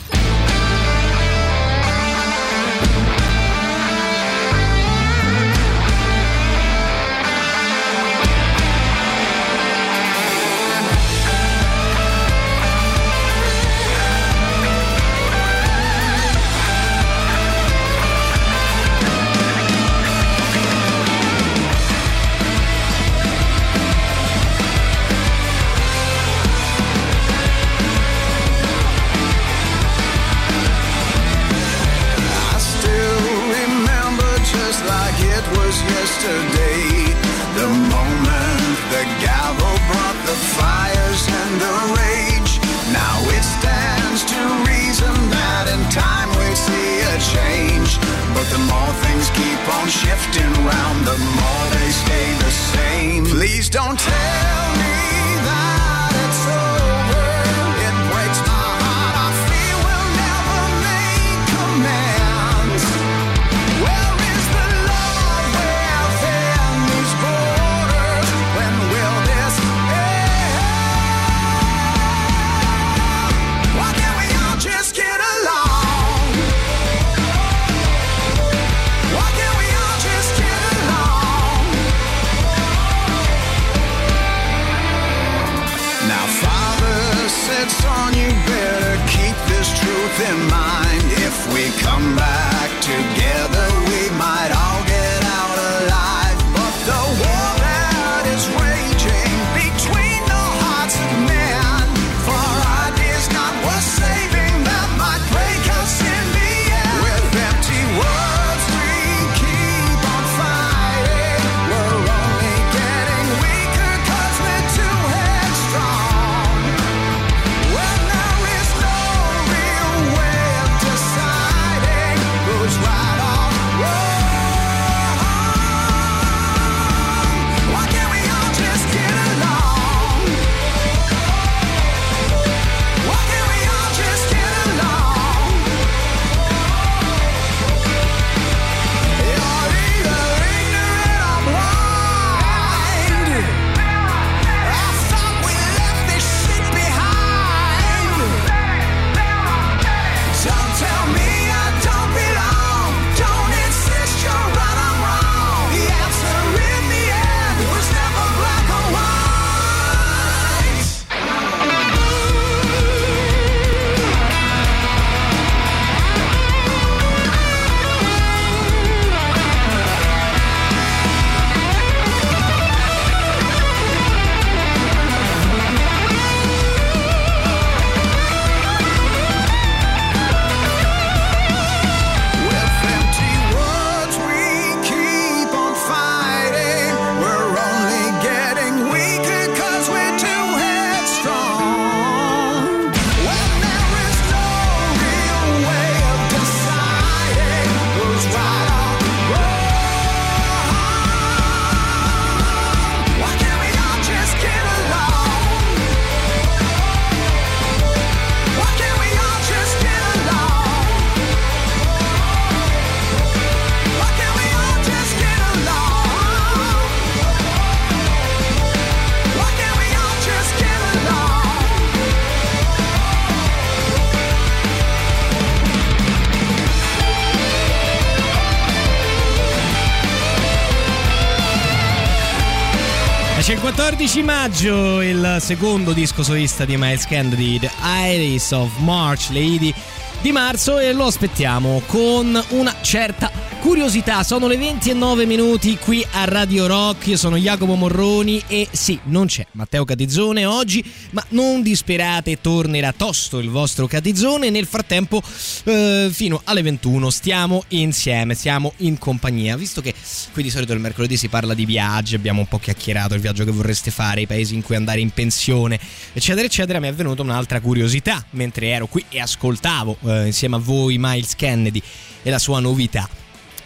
[234.07, 239.73] 16 maggio il secondo disco solista di Miles Kennedy, The Iris of March, Lady
[240.21, 244.23] di marzo e lo aspettiamo con una certa curiosità.
[244.23, 247.07] Sono le 20 e 9 minuti qui a Radio Rock.
[247.07, 252.93] Io sono Jacopo Morroni e sì, non c'è Matteo Catizzone oggi, ma non disperate, tornerà
[252.93, 254.49] tosto il vostro Catizzone.
[254.49, 255.21] Nel frattempo,
[255.65, 259.57] eh, fino alle 21 stiamo insieme, siamo in compagnia.
[259.57, 259.93] Visto che
[260.31, 263.43] qui di solito il mercoledì si parla di viaggi, abbiamo un po' chiacchierato il viaggio
[263.43, 265.79] che vorreste fare, i paesi in cui andare in pensione,
[266.13, 270.59] eccetera, eccetera, mi è venuta un'altra curiosità mentre ero qui e ascoltavo eh, insieme a
[270.59, 271.81] voi Miles Kennedy
[272.23, 273.07] e la sua novità.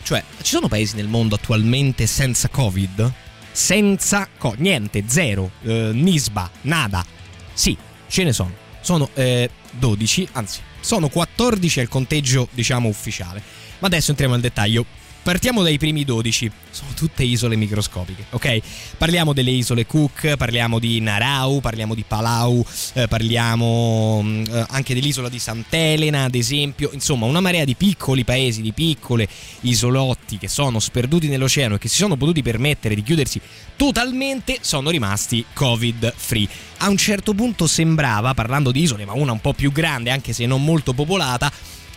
[0.03, 3.13] Cioè, ci sono paesi nel mondo attualmente senza Covid?
[3.51, 7.05] Senza co- niente, zero, eh, Nisba, nada.
[7.53, 7.77] Sì,
[8.07, 8.53] ce ne sono.
[8.81, 13.41] Sono eh, 12, anzi, sono 14 al conteggio, diciamo, ufficiale.
[13.79, 14.85] Ma adesso entriamo nel dettaglio.
[15.23, 16.51] Partiamo dai primi 12.
[16.71, 18.61] Sono tutte isole microscopiche, ok?
[18.97, 24.93] Parliamo delle isole Cook, parliamo di Narau, parliamo di Palau, eh, parliamo mh, eh, anche
[24.93, 26.89] dell'isola di Sant'Elena, ad esempio.
[26.93, 29.27] Insomma, una marea di piccoli paesi, di piccole
[29.61, 33.39] isolotti che sono sperduti nell'oceano e che si sono potuti permettere di chiudersi
[33.75, 36.47] totalmente, sono rimasti Covid free.
[36.77, 40.33] A un certo punto sembrava, parlando di isole, ma una un po' più grande, anche
[40.33, 41.51] se non molto popolata,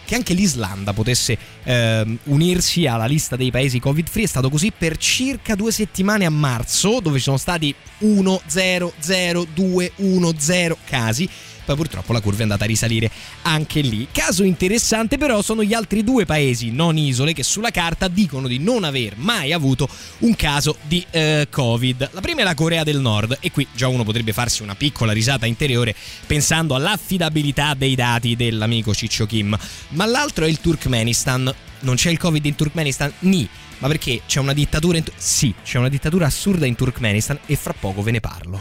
[0.05, 4.25] che anche l'Islanda potesse ehm, unirsi alla lista dei paesi covid free.
[4.25, 8.93] È stato così per circa due settimane a marzo, dove ci sono stati 1, 0,
[8.99, 11.29] 0, 2, 1, 0 casi.
[11.65, 13.11] Poi purtroppo la curva è andata a risalire
[13.43, 14.09] anche lì.
[14.13, 18.59] Caso interessante però sono gli altri due paesi non isole che sulla carta dicono di
[18.59, 19.89] non aver mai avuto
[20.19, 22.11] un caso di eh, Covid.
[22.13, 25.13] La prima è la Corea del Nord e qui già uno potrebbe farsi una piccola
[25.13, 25.95] risata interiore
[26.27, 29.57] pensando all'affidabilità dei dati dell'amico Ciccio Kim.
[29.91, 31.53] Ma l'altro è il Turkmenistan.
[31.81, 33.13] Non c'è il Covid in Turkmenistan?
[33.21, 33.49] Ni.
[33.79, 35.05] Ma perché c'è una dittatura in...
[35.17, 38.59] Sì, c'è una dittatura assurda in Turkmenistan e fra poco ve ne parlo.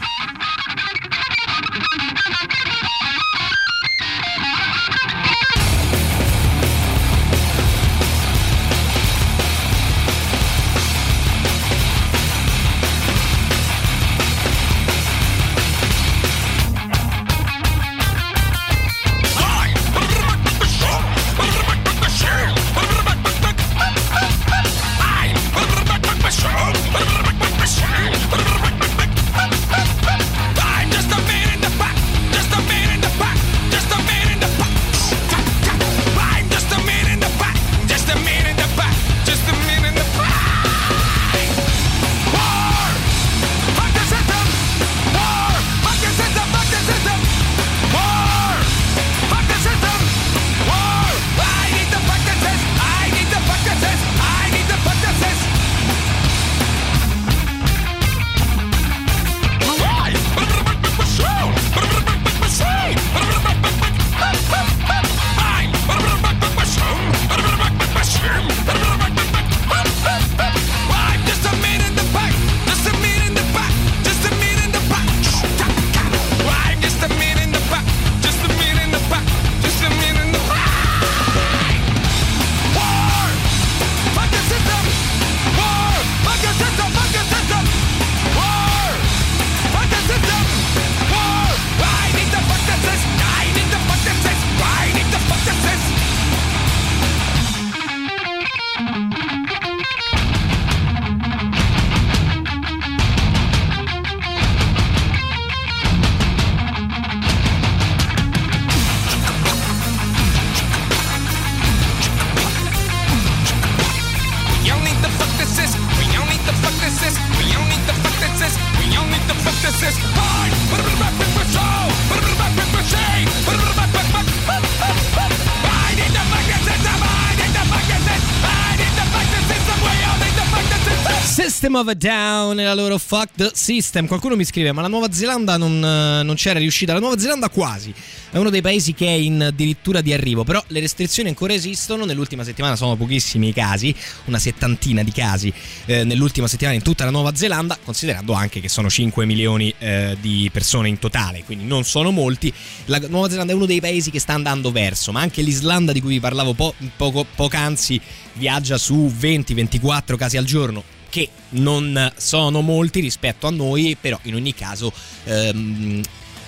[131.74, 134.06] System of a Down e la loro Fuck the System.
[134.06, 136.92] Qualcuno mi scrive: Ma la Nuova Zelanda non, eh, non c'era riuscita.
[136.92, 137.92] La Nuova Zelanda quasi.
[138.30, 140.44] È uno dei paesi che è in addirittura di arrivo.
[140.44, 142.04] Però le restrizioni ancora esistono.
[142.04, 143.94] Nell'ultima settimana sono pochissimi i casi,
[144.26, 145.52] una settantina di casi
[145.86, 150.16] eh, nell'ultima settimana in tutta la Nuova Zelanda, considerando anche che sono 5 milioni eh,
[150.20, 152.52] di persone in totale, quindi non sono molti.
[152.86, 156.00] La Nuova Zelanda è uno dei paesi che sta andando verso, ma anche l'Islanda di
[156.00, 158.00] cui vi parlavo po- poco, poc'anzi
[158.34, 164.34] viaggia su 20-24 casi al giorno che non sono molti rispetto a noi, però in
[164.34, 164.92] ogni caso
[165.22, 166.02] ehm,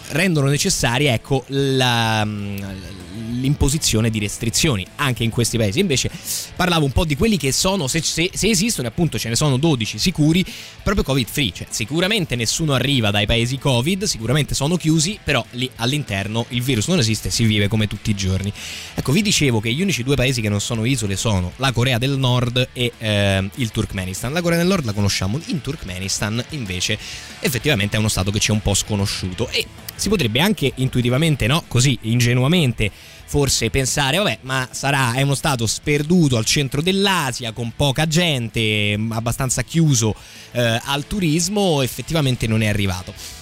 [0.09, 2.27] rendono necessaria ecco, la-
[3.41, 5.81] l'imposizione di restrizioni anche in questi paesi.
[5.81, 6.11] Invece
[6.55, 9.57] parlavo un po' di quelli che sono, se, se- se esistono, appunto ce ne sono
[9.57, 10.45] 12 sicuri,
[10.83, 15.71] proprio covid free, cioè sicuramente nessuno arriva dai paesi covid, sicuramente sono chiusi, però lì
[15.77, 18.53] all'interno il virus non esiste, si vive come tutti i giorni.
[18.95, 21.99] Ecco, vi dicevo che gli unici due paesi che non sono isole sono la Corea
[21.99, 24.33] del Nord e ehm, il Turkmenistan.
[24.33, 26.99] La Corea del Nord la conosciamo, in Turkmenistan invece
[27.41, 31.47] effettivamente è uno stato che ci è un po' sconosciuto e si potrebbe anche intuitivamente,
[31.47, 32.90] no, così ingenuamente
[33.28, 38.99] forse pensare, vabbè, ma sarà è uno stato sperduto al centro dell'Asia con poca gente,
[39.11, 40.14] abbastanza chiuso
[40.53, 43.36] eh, al turismo, effettivamente non è arrivato.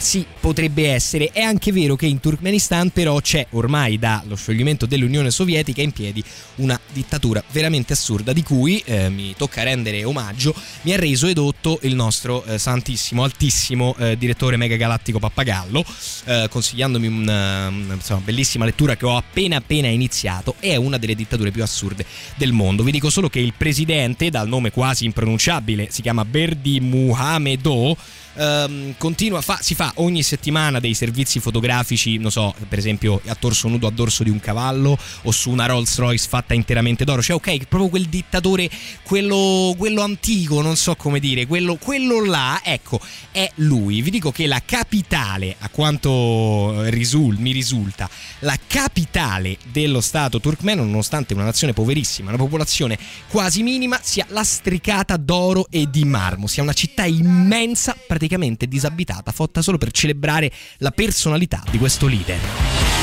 [0.00, 1.30] Sì, potrebbe essere.
[1.30, 6.24] È anche vero che in Turkmenistan però c'è ormai dallo scioglimento dell'Unione Sovietica in piedi
[6.56, 11.78] una dittatura veramente assurda di cui eh, mi tocca rendere omaggio, mi ha reso edotto
[11.82, 15.84] il nostro eh, santissimo, altissimo eh, direttore mega galattico Pappagallo,
[16.24, 20.54] eh, consigliandomi una, una insomma, bellissima lettura che ho appena appena iniziato.
[20.60, 22.82] È una delle dittature più assurde del mondo.
[22.82, 27.96] Vi dico solo che il presidente, dal nome quasi impronunciabile, si chiama Berdi Muhamedo
[28.34, 33.34] ehm, continua, fa, si fa ogni settimana dei servizi fotografici, non so, per esempio a
[33.34, 37.22] torso nudo a dorso di un cavallo o su una Rolls Royce fatta interamente d'oro.
[37.22, 38.70] Cioè, ok, proprio quel dittatore,
[39.02, 43.00] quello, quello antico, non so come dire, quello, quello là, ecco,
[43.30, 44.02] è lui.
[44.02, 48.08] Vi dico che la capitale, a quanto risul, mi risulta,
[48.40, 55.16] la capitale dello Stato turkmeno, nonostante una nazione poverissima, una popolazione quasi minima, sia lastricata
[55.16, 58.19] d'oro e di marmo, sia una città immensa, praticamente
[58.66, 62.99] disabitata, fatta solo per celebrare la personalità di questo leader.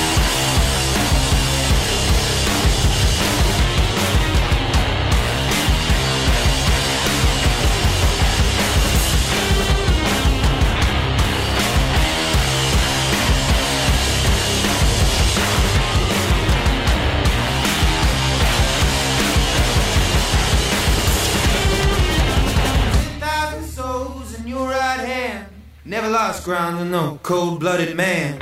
[26.48, 28.40] Ground no cold blooded man.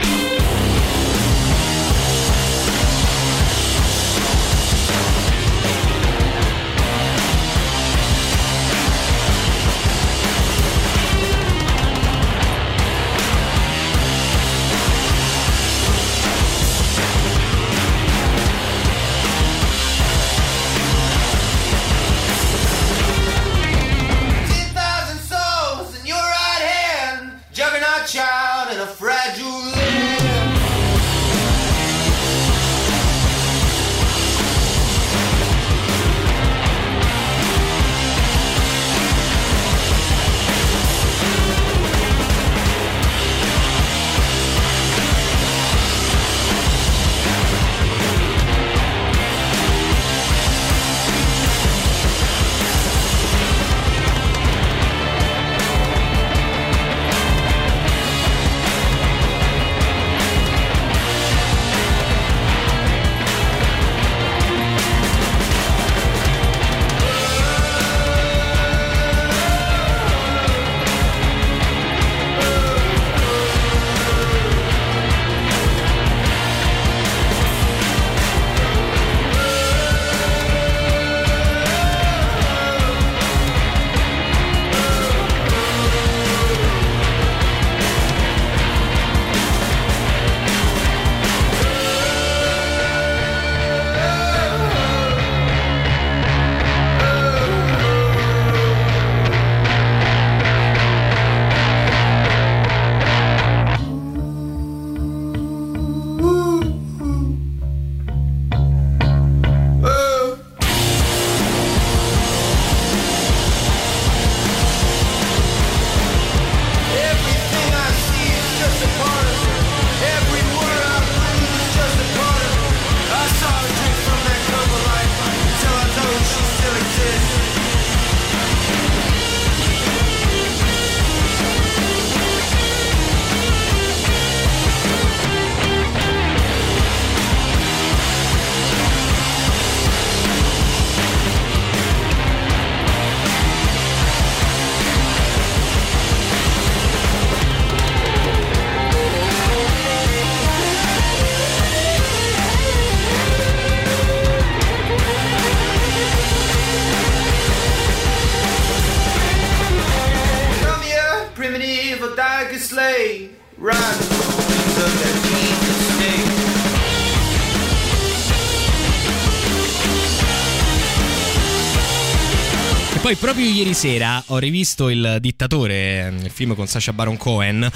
[173.45, 177.69] Proprio ieri sera ho rivisto Il dittatore, il film con Sacha Baron Cohen.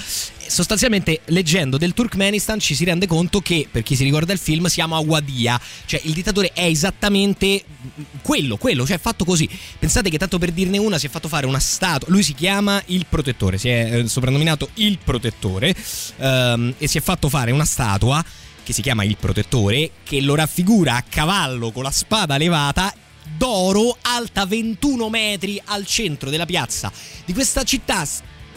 [0.48, 4.66] Sostanzialmente leggendo del Turkmenistan ci si rende conto che, per chi si ricorda il film,
[4.66, 7.64] siamo a Wadia, cioè il dittatore è esattamente
[8.24, 9.48] quello, quello, cioè fatto così.
[9.78, 12.82] Pensate che tanto per dirne una si è fatto fare una statua, lui si chiama
[12.88, 15.76] il protettore, si è eh, soprannominato il protettore
[16.18, 18.24] ehm, e si è fatto fare una statua
[18.64, 22.92] che si chiama il protettore che lo raffigura a cavallo con la spada levata
[23.38, 26.92] d'oro alta 21 metri al centro della piazza
[27.26, 28.06] di questa città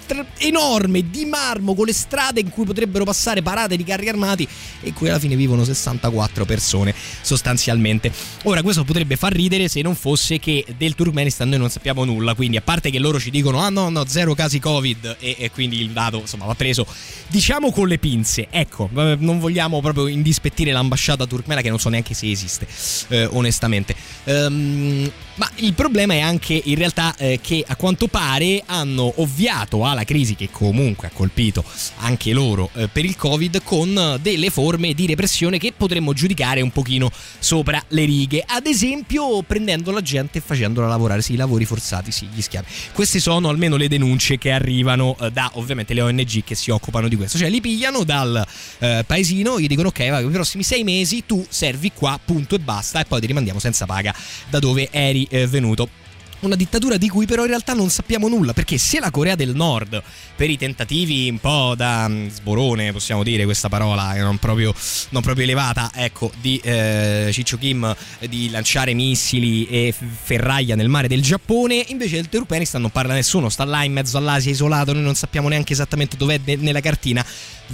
[0.07, 4.47] tr- enorme di marmo con le strade in cui potrebbero passare parate di carri armati
[4.81, 8.13] e in cui alla fine vivono 64 persone sostanzialmente.
[8.45, 12.35] Ora questo potrebbe far ridere se non fosse che del Turkmenistan noi non sappiamo nulla,
[12.35, 15.51] quindi a parte che loro ci dicono ah no no zero casi Covid e, e
[15.51, 16.87] quindi il dato insomma va preso
[17.29, 22.15] diciamo con le pinze, ecco, non vogliamo proprio indispettire l'ambasciata turkmena che non so neanche
[22.15, 22.67] se esiste,
[23.09, 23.95] eh, onestamente.
[24.25, 29.85] Ehm, ma il problema è anche in realtà eh, che a quanto pare hanno ovviato
[29.93, 31.65] alla crisi che comunque ha colpito
[31.99, 36.71] anche loro eh, per il Covid con delle forme di repressione che potremmo giudicare un
[36.71, 38.43] pochino sopra le righe.
[38.47, 42.67] Ad esempio prendendo la gente e facendola lavorare, sì, i lavori forzati, sì, gli schiavi.
[42.93, 47.09] Queste sono almeno le denunce che arrivano eh, da ovviamente le ONG che si occupano
[47.09, 47.39] di questo.
[47.39, 48.45] Cioè li pigliano dal
[48.79, 52.55] eh, paesino, gli dicono ok, va, per i prossimi sei mesi tu servi qua, punto
[52.55, 54.15] e basta, e poi ti rimandiamo senza paga
[54.49, 56.01] da dove eri eh, venuto.
[56.43, 59.55] Una dittatura di cui però in realtà non sappiamo nulla, perché se la Corea del
[59.55, 60.03] Nord,
[60.35, 64.75] per i tentativi un po' da mm, sborone, possiamo dire questa parola, non proprio,
[65.11, 67.95] non proprio elevata, ecco, di eh, Ciccio Kim
[68.29, 73.49] di lanciare missili e ferraglia nel mare del Giappone, invece del Turkmenistan non parla nessuno,
[73.49, 77.25] sta là in mezzo all'Asia isolato, noi non sappiamo neanche esattamente dov'è ne- nella cartina.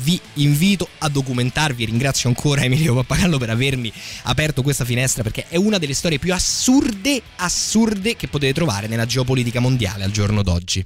[0.00, 3.90] Vi invito a documentarvi, ringrazio ancora Emilio Pappagallo per avermi
[4.24, 9.06] aperto questa finestra perché è una delle storie più assurde, assurde che potete trovare nella
[9.06, 10.84] geopolitica mondiale al giorno d'oggi.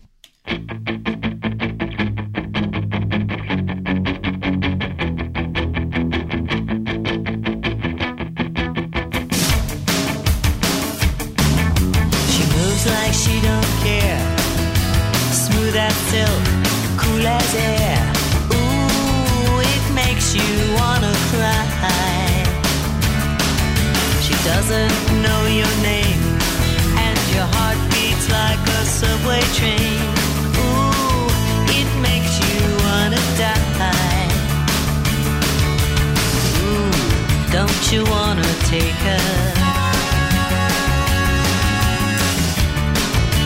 [12.28, 13.40] She moves like she
[29.00, 30.00] subway train.
[30.64, 31.26] Ooh,
[31.80, 34.30] it makes you wanna die.
[36.66, 36.92] Ooh,
[37.56, 39.62] don't you wanna take her?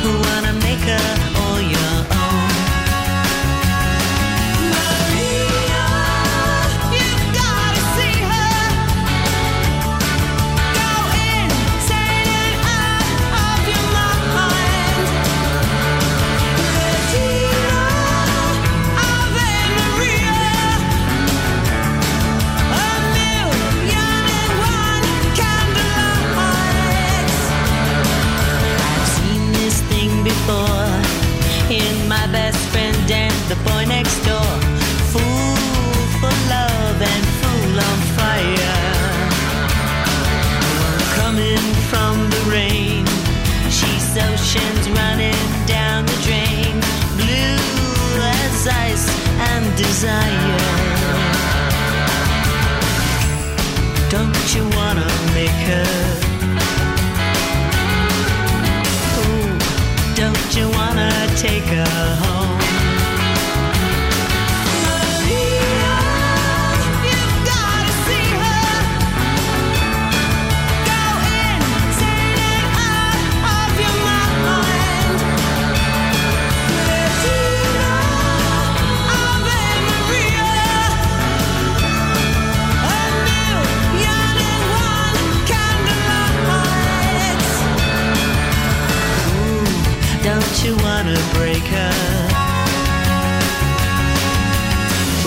[0.07, 1.16] who wanna make her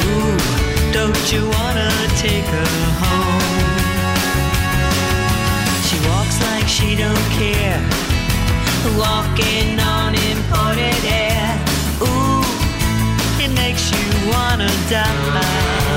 [0.06, 0.38] Ooh,
[0.92, 2.72] don't you wanna take her
[3.04, 3.42] home?
[5.88, 7.82] She walks like she don't care,
[8.98, 11.50] walking on imported air.
[12.02, 12.44] Ooh,
[13.44, 15.90] it makes you wanna die.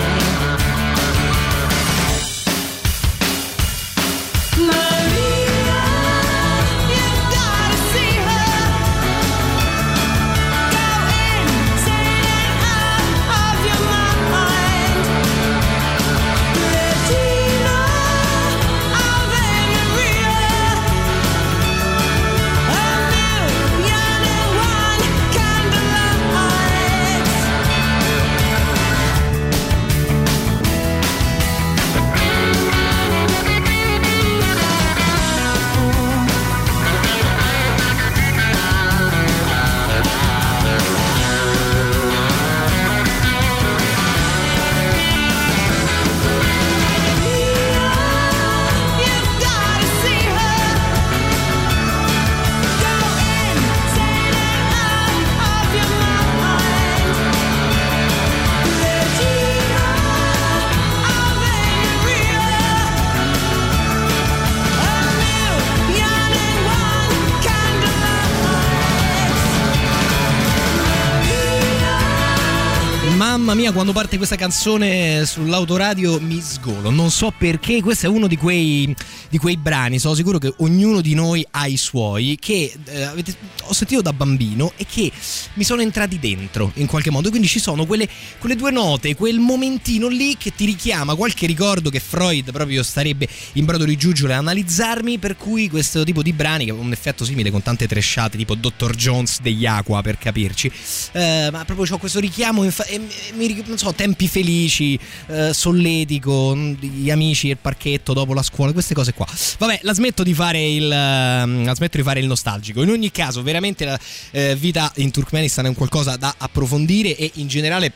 [73.83, 76.91] Quando parte questa canzone sull'autoradio mi sgolo.
[76.91, 78.95] Non so perché, questo è uno di quei,
[79.29, 83.35] di quei brani, sono sicuro che ognuno di noi ha i suoi, che eh, avete,
[83.63, 85.11] ho sentito da bambino e che
[85.55, 87.29] mi sono entrati dentro in qualche modo.
[87.31, 91.91] Quindi ci sono quelle, quelle due note, quel momentino lì che ti richiama qualche ricordo
[91.91, 96.33] che Freud proprio starebbe in brodo di giuggiole a analizzarmi, per cui questo tipo di
[96.33, 98.95] brani, che ha un effetto simile con tante tresciate, tipo Dr.
[98.95, 100.71] Jones degli Aqua per capirci,
[101.11, 105.53] eh, ma proprio ho questo richiamo, infa- e mi- mi, non so, tempi felici, eh,
[105.55, 109.27] solletico, mh, gli amici, il parchetto dopo la scuola, queste cose qua.
[109.59, 112.83] Vabbè, la smetto di fare il, ehm, la smetto di fare il nostalgico.
[112.83, 113.99] In ogni caso, veramente la
[114.31, 117.93] eh, vita in Turkmenistan è un qualcosa da approfondire e in generale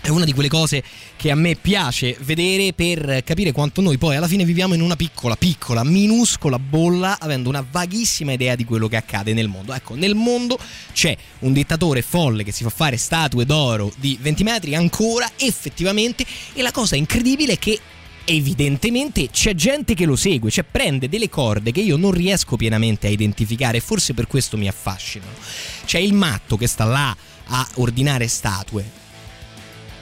[0.00, 0.82] è una di quelle cose
[1.16, 4.96] che a me piace vedere per capire quanto noi poi alla fine viviamo in una
[4.96, 9.74] piccola, piccola, minuscola bolla, avendo una vaghissima idea di quello che accade nel mondo.
[9.74, 10.58] Ecco, nel mondo
[10.92, 16.24] c'è un dittatore folle che si fa fare statue d'oro di 20 metri ancora, effettivamente,
[16.54, 17.78] e la cosa incredibile è che
[18.24, 23.06] evidentemente c'è gente che lo segue, cioè prende delle corde che io non riesco pienamente
[23.06, 25.32] a identificare e forse per questo mi affascinano.
[25.84, 27.16] C'è il matto che sta là
[27.46, 29.06] a ordinare statue,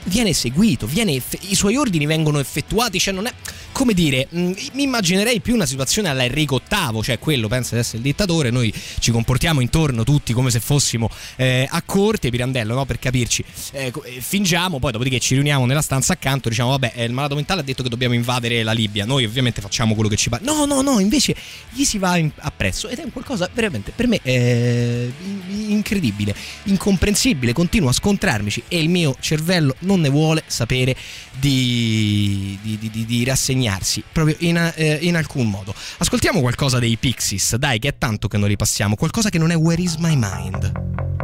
[0.06, 3.32] viene seguito, viene i suoi ordini vengono effettuati, cioè non è
[3.72, 7.80] come dire, mh, mi immaginerei più una situazione alla Enrico VIII, cioè quello pensa di
[7.80, 12.74] essere il dittatore, noi ci comportiamo intorno tutti come se fossimo eh, a corte, Pirandello,
[12.74, 12.86] no?
[12.86, 17.04] per capirci, eh, eh, fingiamo, poi dopodiché ci riuniamo nella stanza accanto, diciamo vabbè, eh,
[17.04, 20.16] il malato mentale ha detto che dobbiamo invadere la Libia, noi ovviamente facciamo quello che
[20.16, 21.34] ci pare, no, no, no, invece
[21.70, 26.34] gli si va in- appresso ed è qualcosa veramente per me eh, in- incredibile,
[26.64, 30.96] incomprensibile, continuo a scontrarmici e il mio cervello non ne vuole sapere
[31.38, 35.74] di, di, di- di- di rassegnarsi proprio in, eh, in alcun modo.
[35.98, 39.50] Ascoltiamo qualcosa dei Pixies, dai, che è tanto che non li passiamo, qualcosa che non
[39.50, 41.15] è Where is my mind.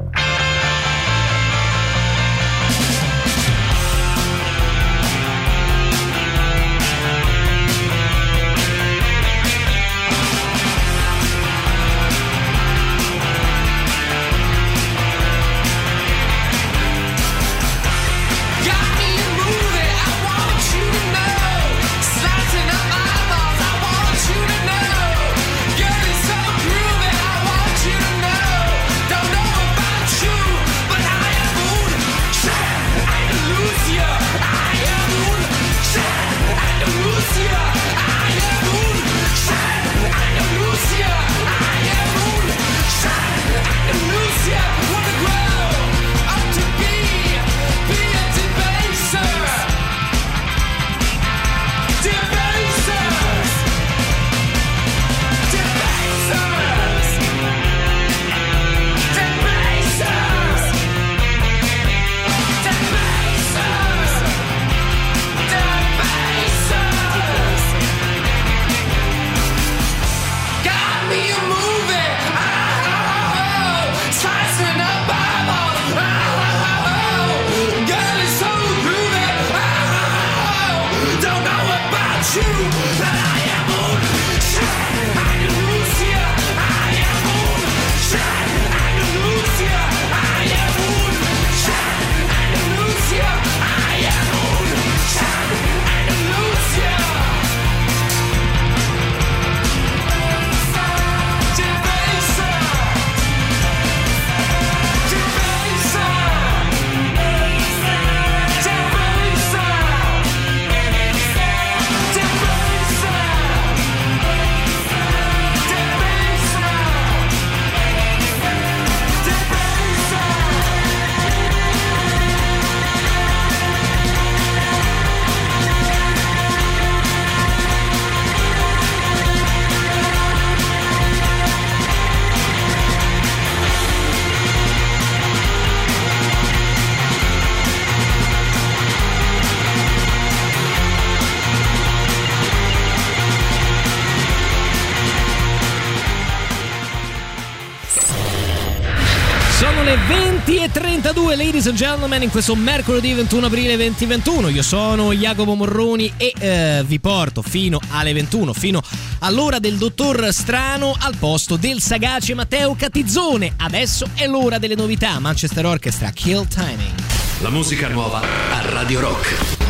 [151.62, 154.48] Ladies and gentlemen, in questo mercoledì 21 aprile 2021.
[154.48, 158.82] Io sono Jacopo Morroni e eh, vi porto fino alle 21, fino
[159.20, 163.52] all'ora del dottor Strano al posto del sagace Matteo Catizzone.
[163.56, 165.20] Adesso è l'ora delle novità.
[165.20, 166.94] Manchester Orchestra, Kill Timing.
[167.40, 169.61] La musica nuova a Radio Rock.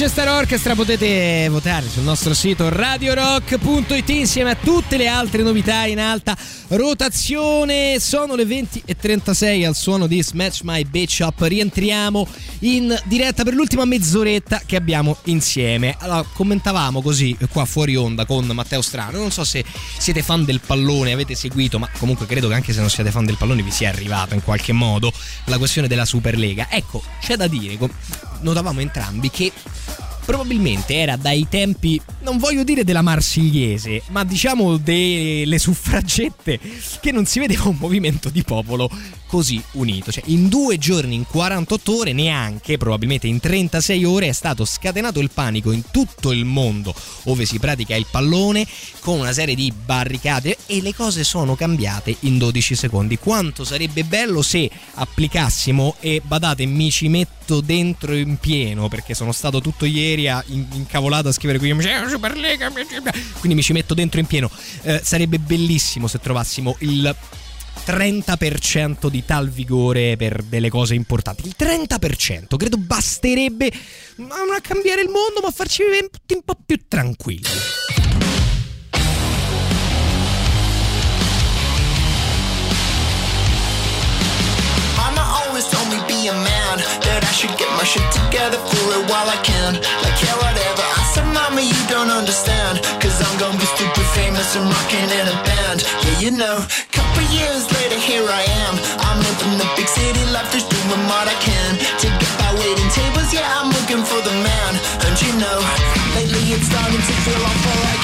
[0.00, 5.98] Manchester Orchestra potete votare sul nostro sito radiorock.it insieme a tutte le altre novità in
[5.98, 6.36] alta
[6.68, 7.98] rotazione.
[8.00, 11.40] Sono le 20.36 al suono di Smash My Bitch Up.
[11.40, 12.26] Rientriamo
[12.60, 15.96] in diretta per l'ultima mezz'oretta che abbiamo insieme.
[15.98, 19.18] Allora, commentavamo così qua fuori onda con Matteo Strano.
[19.18, 19.64] Non so se
[19.98, 23.24] siete fan del pallone, avete seguito, ma comunque credo che anche se non siete fan
[23.24, 25.12] del pallone vi sia arrivato in qualche modo
[25.44, 26.68] la questione della Superlega.
[26.70, 27.78] Ecco, c'è da dire,
[28.40, 29.52] notavamo entrambi che
[30.28, 36.60] probabilmente era dai tempi, non voglio dire della Marsigliese, ma diciamo delle suffragette,
[37.00, 38.90] che non si vedeva un movimento di popolo
[39.26, 40.12] così unito.
[40.12, 45.18] Cioè, in due giorni, in 48 ore, neanche, probabilmente in 36 ore, è stato scatenato
[45.18, 48.66] il panico in tutto il mondo dove si pratica il pallone
[49.00, 53.16] con una serie di barricate e le cose sono cambiate in 12 secondi.
[53.16, 59.32] Quanto sarebbe bello se applicassimo e badate mi ci metto dentro in pieno perché sono
[59.32, 61.68] stato tutto ieri a in- incavolato a scrivere qui
[62.08, 62.70] Superlega
[63.38, 64.50] quindi mi ci metto dentro in pieno
[64.82, 67.14] Eh, sarebbe bellissimo se trovassimo il
[67.84, 71.46] 30% di tal vigore per delle cose importanti.
[71.46, 73.72] Il 30% credo basterebbe
[74.16, 77.48] non a cambiare il mondo, ma a farci vivere un po' più tranquilli.
[87.28, 89.76] I should get my shit together for it while I can.
[90.00, 90.80] Like yeah whatever.
[90.80, 92.80] I said mama you don't understand.
[93.04, 95.84] Cause I'm gonna be stupid famous and rocking in a band.
[96.08, 96.56] Yeah you know
[96.88, 98.74] Couple years later here I am.
[99.04, 101.76] I'm living the big city life just doing what I can.
[102.00, 104.72] To get by waiting tables yeah I'm looking for the man.
[105.04, 105.58] And you know
[106.16, 107.97] Lately it's starting to feel awful like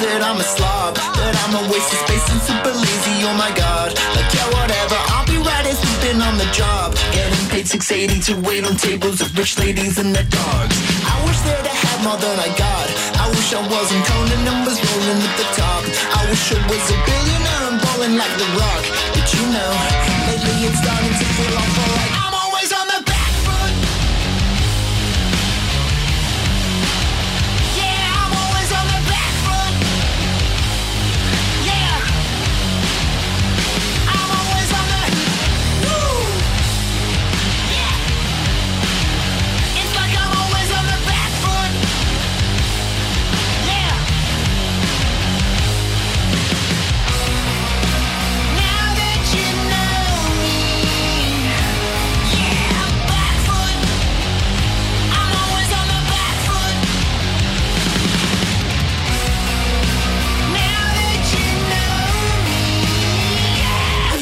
[0.00, 3.16] that I'm a slob, that I'm a waste of space and super lazy.
[3.28, 4.96] Oh my god, like yeah, whatever.
[5.12, 9.20] I'll be right as sleeping on the job, getting paid 680 to wait on tables
[9.20, 10.76] of rich ladies and their dogs.
[11.04, 12.86] I wish that I had more than I got.
[13.20, 14.04] I wish I wasn't
[14.48, 15.82] and was rolling at the top.
[16.16, 18.84] I wish I was a billionaire and balling like The Rock.
[19.12, 19.70] But you know,
[20.32, 22.19] lately it's starting to feel awful like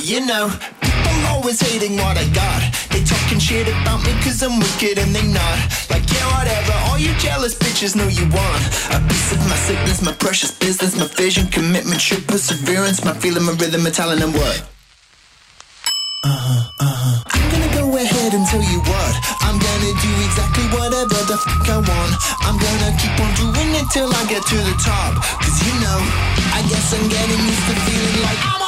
[0.09, 0.48] you know,
[0.80, 2.64] people always hating what I got.
[2.89, 5.59] They talking shit about me cause I'm wicked and they not.
[5.93, 8.60] Like, yeah, whatever, all you jealous bitches know you want.
[8.89, 13.44] A piece of my sickness, my precious business, my vision, commitment, shit, perseverance, my feeling,
[13.44, 14.64] my rhythm, my talent, and what?
[16.24, 17.24] Uh-huh, uh-huh.
[17.28, 19.12] I'm gonna go ahead and tell you what.
[19.44, 22.12] I'm gonna do exactly whatever the fuck I want.
[22.48, 25.20] I'm gonna keep on doing it till I get to the top.
[25.44, 26.01] Cause you know,
[26.56, 28.67] I guess I'm getting used to feeling like I'm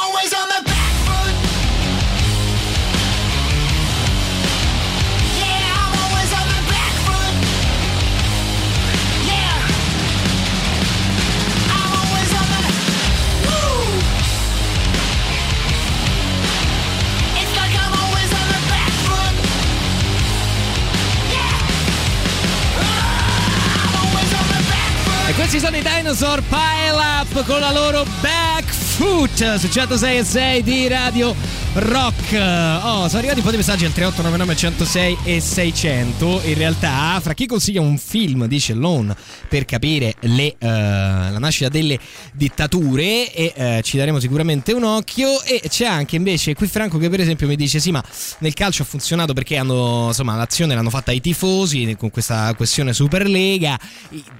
[25.51, 30.63] questi sono i Dinosaur Pile Up con la loro back foot su 106 e 6
[30.63, 31.35] di Radio
[31.73, 32.33] Rock.
[32.33, 36.41] Oh, sono arrivati un po' di messaggi al 3899 106 e 600.
[36.43, 39.15] In realtà, fra chi consiglia un film, dice Lone,
[39.47, 41.97] per capire le, eh, la nascita delle
[42.33, 45.41] dittature, e eh, ci daremo sicuramente un occhio.
[45.43, 48.03] E c'è anche invece qui Franco che, per esempio, mi dice: Sì, ma
[48.39, 52.91] nel calcio ha funzionato perché hanno insomma l'azione l'hanno fatta i tifosi con questa questione
[52.91, 53.79] Superlega,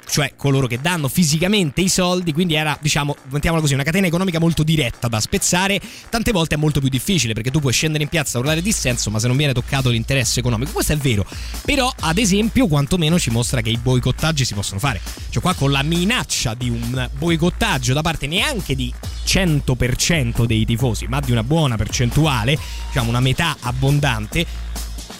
[0.05, 2.33] cioè coloro che danno fisicamente i soldi.
[2.33, 5.79] Quindi era, diciamo, mettiamola così, una catena economica molto diretta da spezzare.
[6.09, 9.19] Tante volte è molto più difficile perché tu puoi scendere in piazza urlare dissenso, ma
[9.19, 10.71] se non viene toccato l'interesse economico.
[10.71, 11.25] Questo è vero.
[11.63, 15.01] Però, ad esempio, quantomeno ci mostra che i boicottaggi si possono fare.
[15.29, 18.93] Cioè, qua con la minaccia di un boicottaggio da parte neanche di
[19.25, 22.57] 100% dei tifosi, ma di una buona percentuale,
[22.87, 24.45] diciamo una metà abbondante,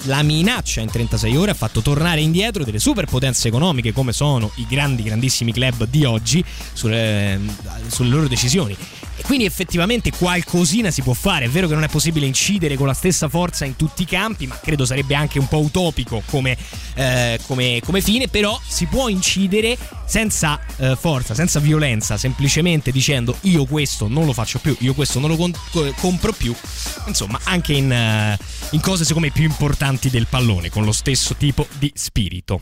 [0.06, 4.66] la minaccia in 36 ore ha fatto tornare indietro delle superpotenze economiche come sono i
[4.68, 7.40] grandi grandissimi club di oggi sulle,
[7.88, 8.76] sulle loro decisioni
[9.24, 12.94] quindi effettivamente qualcosina si può fare è vero che non è possibile incidere con la
[12.94, 16.58] stessa forza in tutti i campi ma credo sarebbe anche un po' utopico come,
[16.96, 23.38] eh, come, come fine però si può incidere senza eh, forza senza violenza semplicemente dicendo
[23.42, 25.54] io questo non lo faccio più io questo non lo con-
[25.98, 26.54] compro più
[27.08, 28.38] insomma anche in, eh,
[28.72, 32.62] in cose secondo me più importanti del pallone con lo stesso tipo di spirito.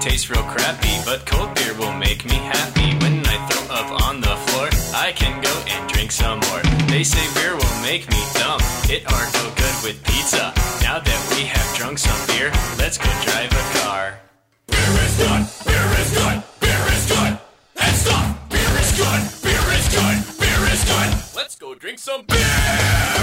[0.00, 2.94] Tastes real crappy, but cold beer will make me happy.
[3.02, 6.62] When I throw up on the floor, I can go and drink some more.
[6.88, 8.60] They say beer will make me dumb.
[8.88, 10.52] It aren't no good with pizza.
[10.82, 14.18] Now that we have drunk some beer, let's go drive a car.
[14.66, 17.32] Beer is good, beer is good, beer is good.
[17.82, 21.10] And stop, beer is good, beer is good, beer is good.
[21.36, 23.17] Let's go drink some beer.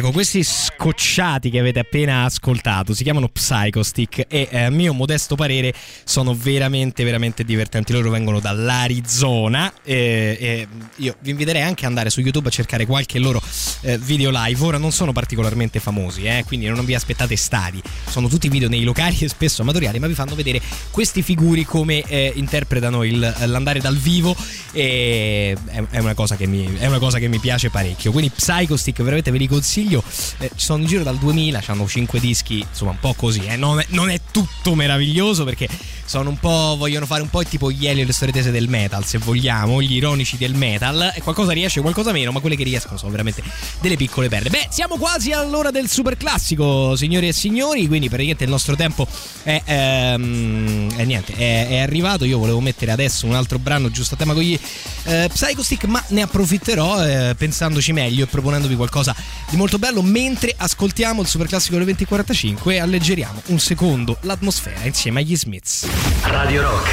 [0.00, 5.34] Ecco, questi scocciati che avete appena ascoltato si chiamano Psychostick e eh, a mio modesto
[5.34, 5.74] parere
[6.04, 7.92] sono veramente veramente divertenti.
[7.92, 12.86] Loro vengono dall'Arizona e, e io vi inviterei anche ad andare su YouTube a cercare
[12.86, 13.42] qualche loro
[13.82, 14.64] eh, video live.
[14.64, 17.82] Ora non sono particolarmente famosi, eh, quindi non vi aspettate stadi.
[18.06, 22.00] Sono tutti video nei locali e spesso amatoriali, ma vi fanno vedere questi figuri come
[22.06, 24.34] eh, interpretano il- l'andare dal vivo
[24.72, 28.12] e è, è una cosa che mi, è una cosa che mi piace parecchio.
[28.12, 29.88] Quindi Psychostick veramente ve li consiglio.
[30.38, 33.40] Eh, ci sono in giro dal 2000, hanno 5 dischi, insomma, un po' così.
[33.44, 33.56] eh.
[33.56, 35.68] Non, è, non è tutto meraviglioso perché
[36.04, 36.76] sono un po'.
[36.78, 39.82] vogliono fare un po' tipo gli Elio e le storie tese del metal, se vogliamo,
[39.82, 41.12] gli ironici del metal.
[41.14, 43.42] E qualcosa riesce, qualcosa meno, ma quelle che riescono sono veramente
[43.80, 44.50] delle piccole perle.
[44.50, 47.86] Beh, siamo quasi all'ora del super classico, signori e signori.
[47.86, 49.06] Quindi, praticamente il nostro tempo
[49.42, 49.62] è.
[49.64, 52.24] ehm, è niente, è, è arrivato.
[52.24, 54.58] Io volevo mettere adesso un altro brano giusto a tema con gli
[55.04, 59.14] eh, Psychostick, ma ne approfitterò eh, pensandoci meglio e proponendovi qualcosa
[59.48, 64.84] di molto bello mentre ascoltiamo il super classico delle 2045 e alleggeriamo un secondo l'atmosfera
[64.84, 65.88] insieme agli Smiths.
[66.22, 66.90] Radio Rock,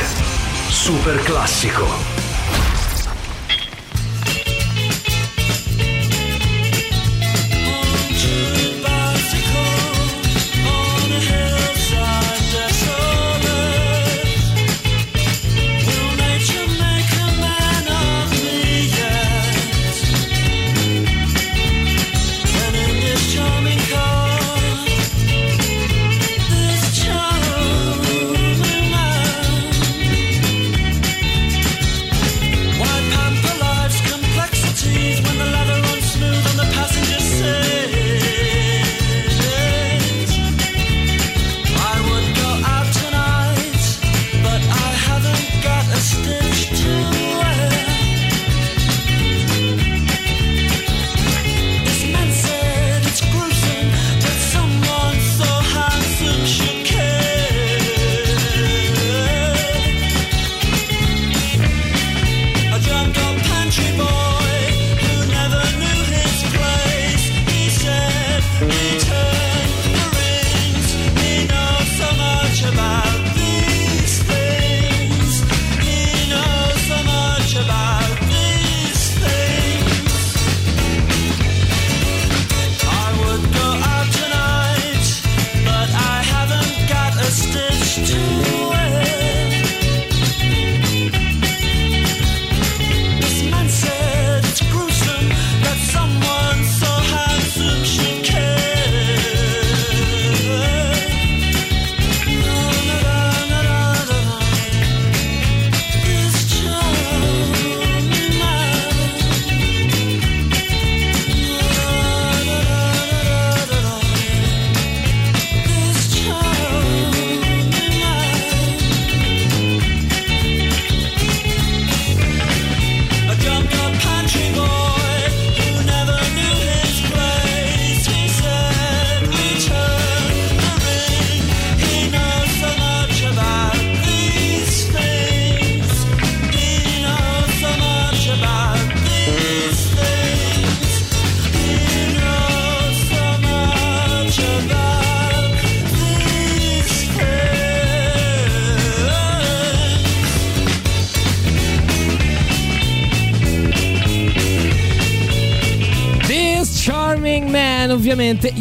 [0.70, 1.22] super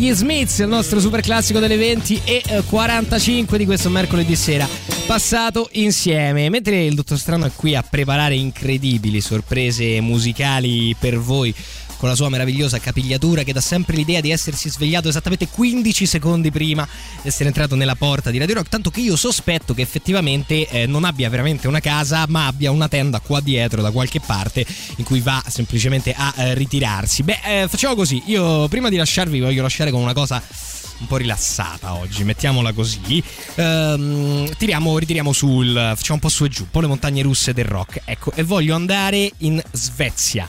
[0.07, 4.69] gli Smiths, il nostro super classico delle 20 e eh, 45 di questo mercoledì sera
[5.07, 6.49] passato insieme.
[6.49, 11.53] Mentre il dottor Strano è qui a preparare incredibili sorprese musicali per voi
[11.97, 16.51] con la sua meravigliosa capigliatura che dà sempre l'idea di essersi svegliato esattamente 15 secondi
[16.51, 16.87] prima
[17.23, 20.87] di essere entrato nella porta di Radio Rock, tanto che io sospetto che effettivamente eh,
[20.87, 24.65] non abbia veramente una casa, ma abbia una tenda qua dietro da qualche parte
[24.97, 27.23] in cui va semplicemente a eh, ritirarsi.
[27.23, 30.43] Beh, eh, facciamo così, io prima di lasciarvi voglio lasciare con una cosa
[30.99, 33.23] un po' rilassata oggi, mettiamola così.
[33.57, 35.73] Ehm, tiriamo, ritiriamo sul.
[35.95, 38.03] facciamo un po' su e giù, un po' le montagne russe del rock.
[38.05, 40.49] Ecco, e voglio andare in Svezia.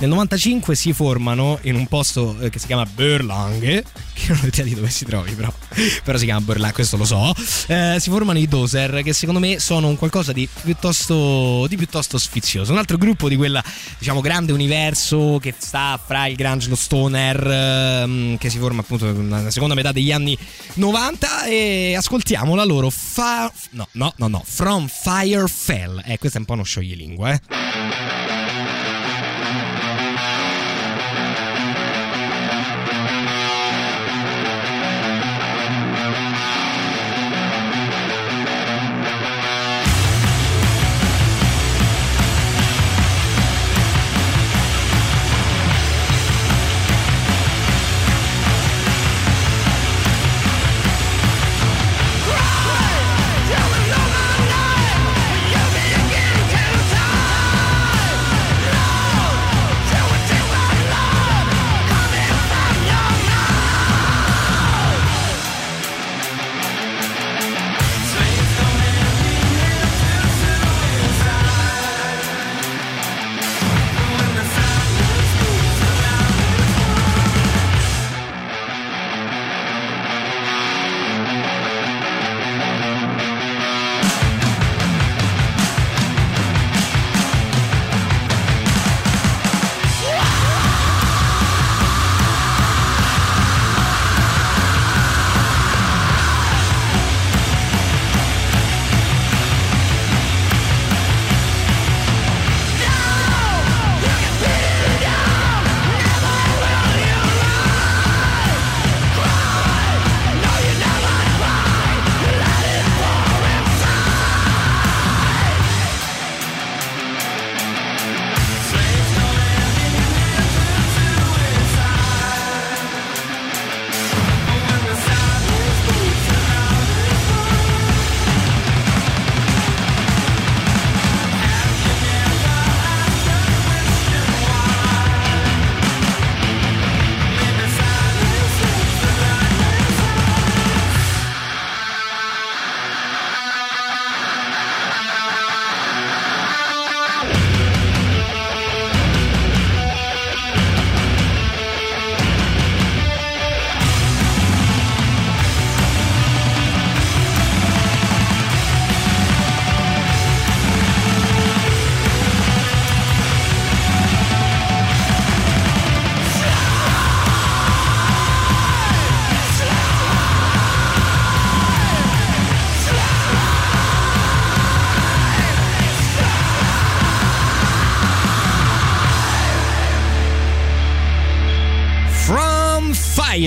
[0.00, 3.82] Nel 95 si formano in un posto eh, che si chiama Berlange,
[4.14, 5.52] che non ho idea di dove si trovi, però,
[6.04, 7.34] però si chiama Berlange, questo lo so.
[7.66, 12.16] Eh, si formano i Dozer, che secondo me sono un qualcosa di piuttosto, di piuttosto
[12.16, 12.70] sfizioso.
[12.70, 13.62] Un altro gruppo di quella,
[13.98, 19.10] diciamo, grande universo che sta fra il grunge, lo stoner, ehm, che si forma appunto
[19.10, 20.38] nella seconda metà degli anni
[20.74, 21.46] 90.
[21.46, 23.50] E ascoltiamo la loro fa...
[23.70, 24.44] No, no, no, no.
[24.46, 26.00] From Fire Fell.
[26.06, 28.27] Eh, questo è un po' uno scioglilingua, eh.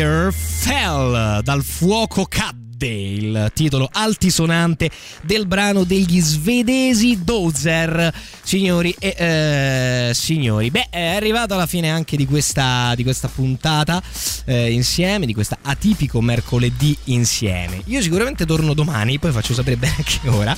[0.01, 4.89] Fire Fell dal fuoco cadde il titolo altisonante
[5.21, 8.11] del brano degli svedesi Dozer.
[8.41, 14.01] Signori e eh, signori beh è arrivato alla fine anche di questa, di questa puntata
[14.45, 17.83] eh, insieme di questa atipico mercoledì insieme.
[17.85, 20.57] Io sicuramente torno domani poi faccio sapere bene a che ora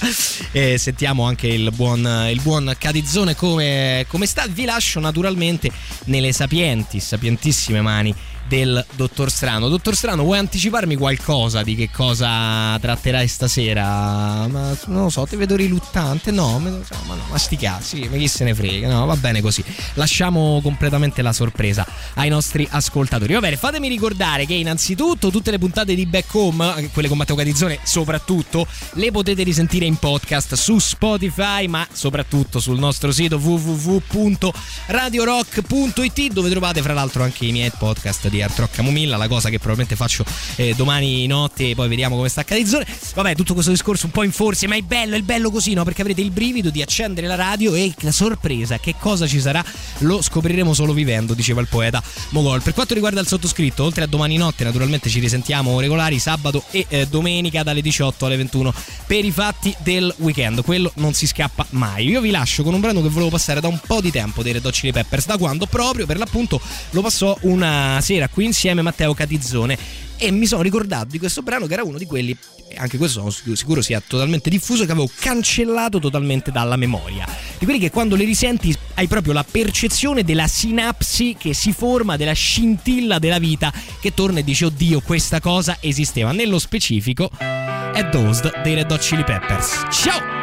[0.54, 4.46] e sentiamo anche il buon, il buon Cadizzone come, come sta.
[4.48, 5.70] Vi lascio naturalmente
[6.06, 8.16] nelle sapienti sapientissime mani
[8.54, 9.68] del Dottor Strano.
[9.68, 14.48] Dottor Strano, vuoi anticiparmi qualcosa di che cosa tratterai stasera?
[14.48, 16.30] Ma non lo so, ti vedo riluttante.
[16.30, 16.84] No, ma no,
[17.32, 18.88] ma, sti cazzi, ma chi se ne frega?
[18.88, 19.64] No, va bene così.
[19.96, 23.34] Lasciamo completamente la sorpresa ai nostri ascoltatori.
[23.34, 27.36] Va bene, fatemi ricordare che innanzitutto tutte le puntate di Back Home, quelle con Matteo
[27.36, 36.32] Catizzone soprattutto, le potete risentire in podcast su Spotify, ma soprattutto sul nostro sito www.radiorock.it
[36.32, 39.58] dove trovate fra l'altro anche i miei podcast di Art Rock Camomilla, la cosa che
[39.58, 40.24] probabilmente faccio
[40.56, 42.86] eh, domani notte, poi vediamo come sta Cadizzone.
[43.16, 45.84] Vabbè, tutto questo discorso un po' in forze, ma è bello, è bello così, no?
[45.84, 49.64] Perché avrete il brivido di accendere la radio e la sorpresa, che cosa ci sarà,
[50.00, 52.62] lo scopriremo solo vivendo, diceva il poeta Mogol.
[52.62, 56.86] Per quanto riguarda il sottoscritto, oltre a domani notte, naturalmente ci risentiamo regolari sabato e
[56.90, 58.74] eh, domenica dalle 18 alle 21
[59.06, 60.64] per i fatti del weekend.
[60.64, 62.08] Quello non si scappa mai.
[62.08, 64.54] Io vi lascio con un brano che volevo passare da un po' di tempo dei
[64.54, 66.60] Red Hot Chili Peppers, da quando proprio per l'appunto
[66.92, 69.78] lo passò una sera qui insieme Matteo Catizzone.
[70.18, 72.38] E mi sono ricordato di questo brano che era uno di quelli
[72.76, 77.28] anche questo sono sicuro sia totalmente diffuso che avevo cancellato totalmente dalla memoria.
[77.58, 82.18] Di quelli che quando li risenti hai proprio la percezione della sinapsi che si forma
[82.18, 88.08] della scintilla della vita che torna e dice oddio questa cosa esisteva nello specifico è
[88.12, 89.86] Dosed dei Red Hot Chili Peppers.
[89.92, 90.43] Ciao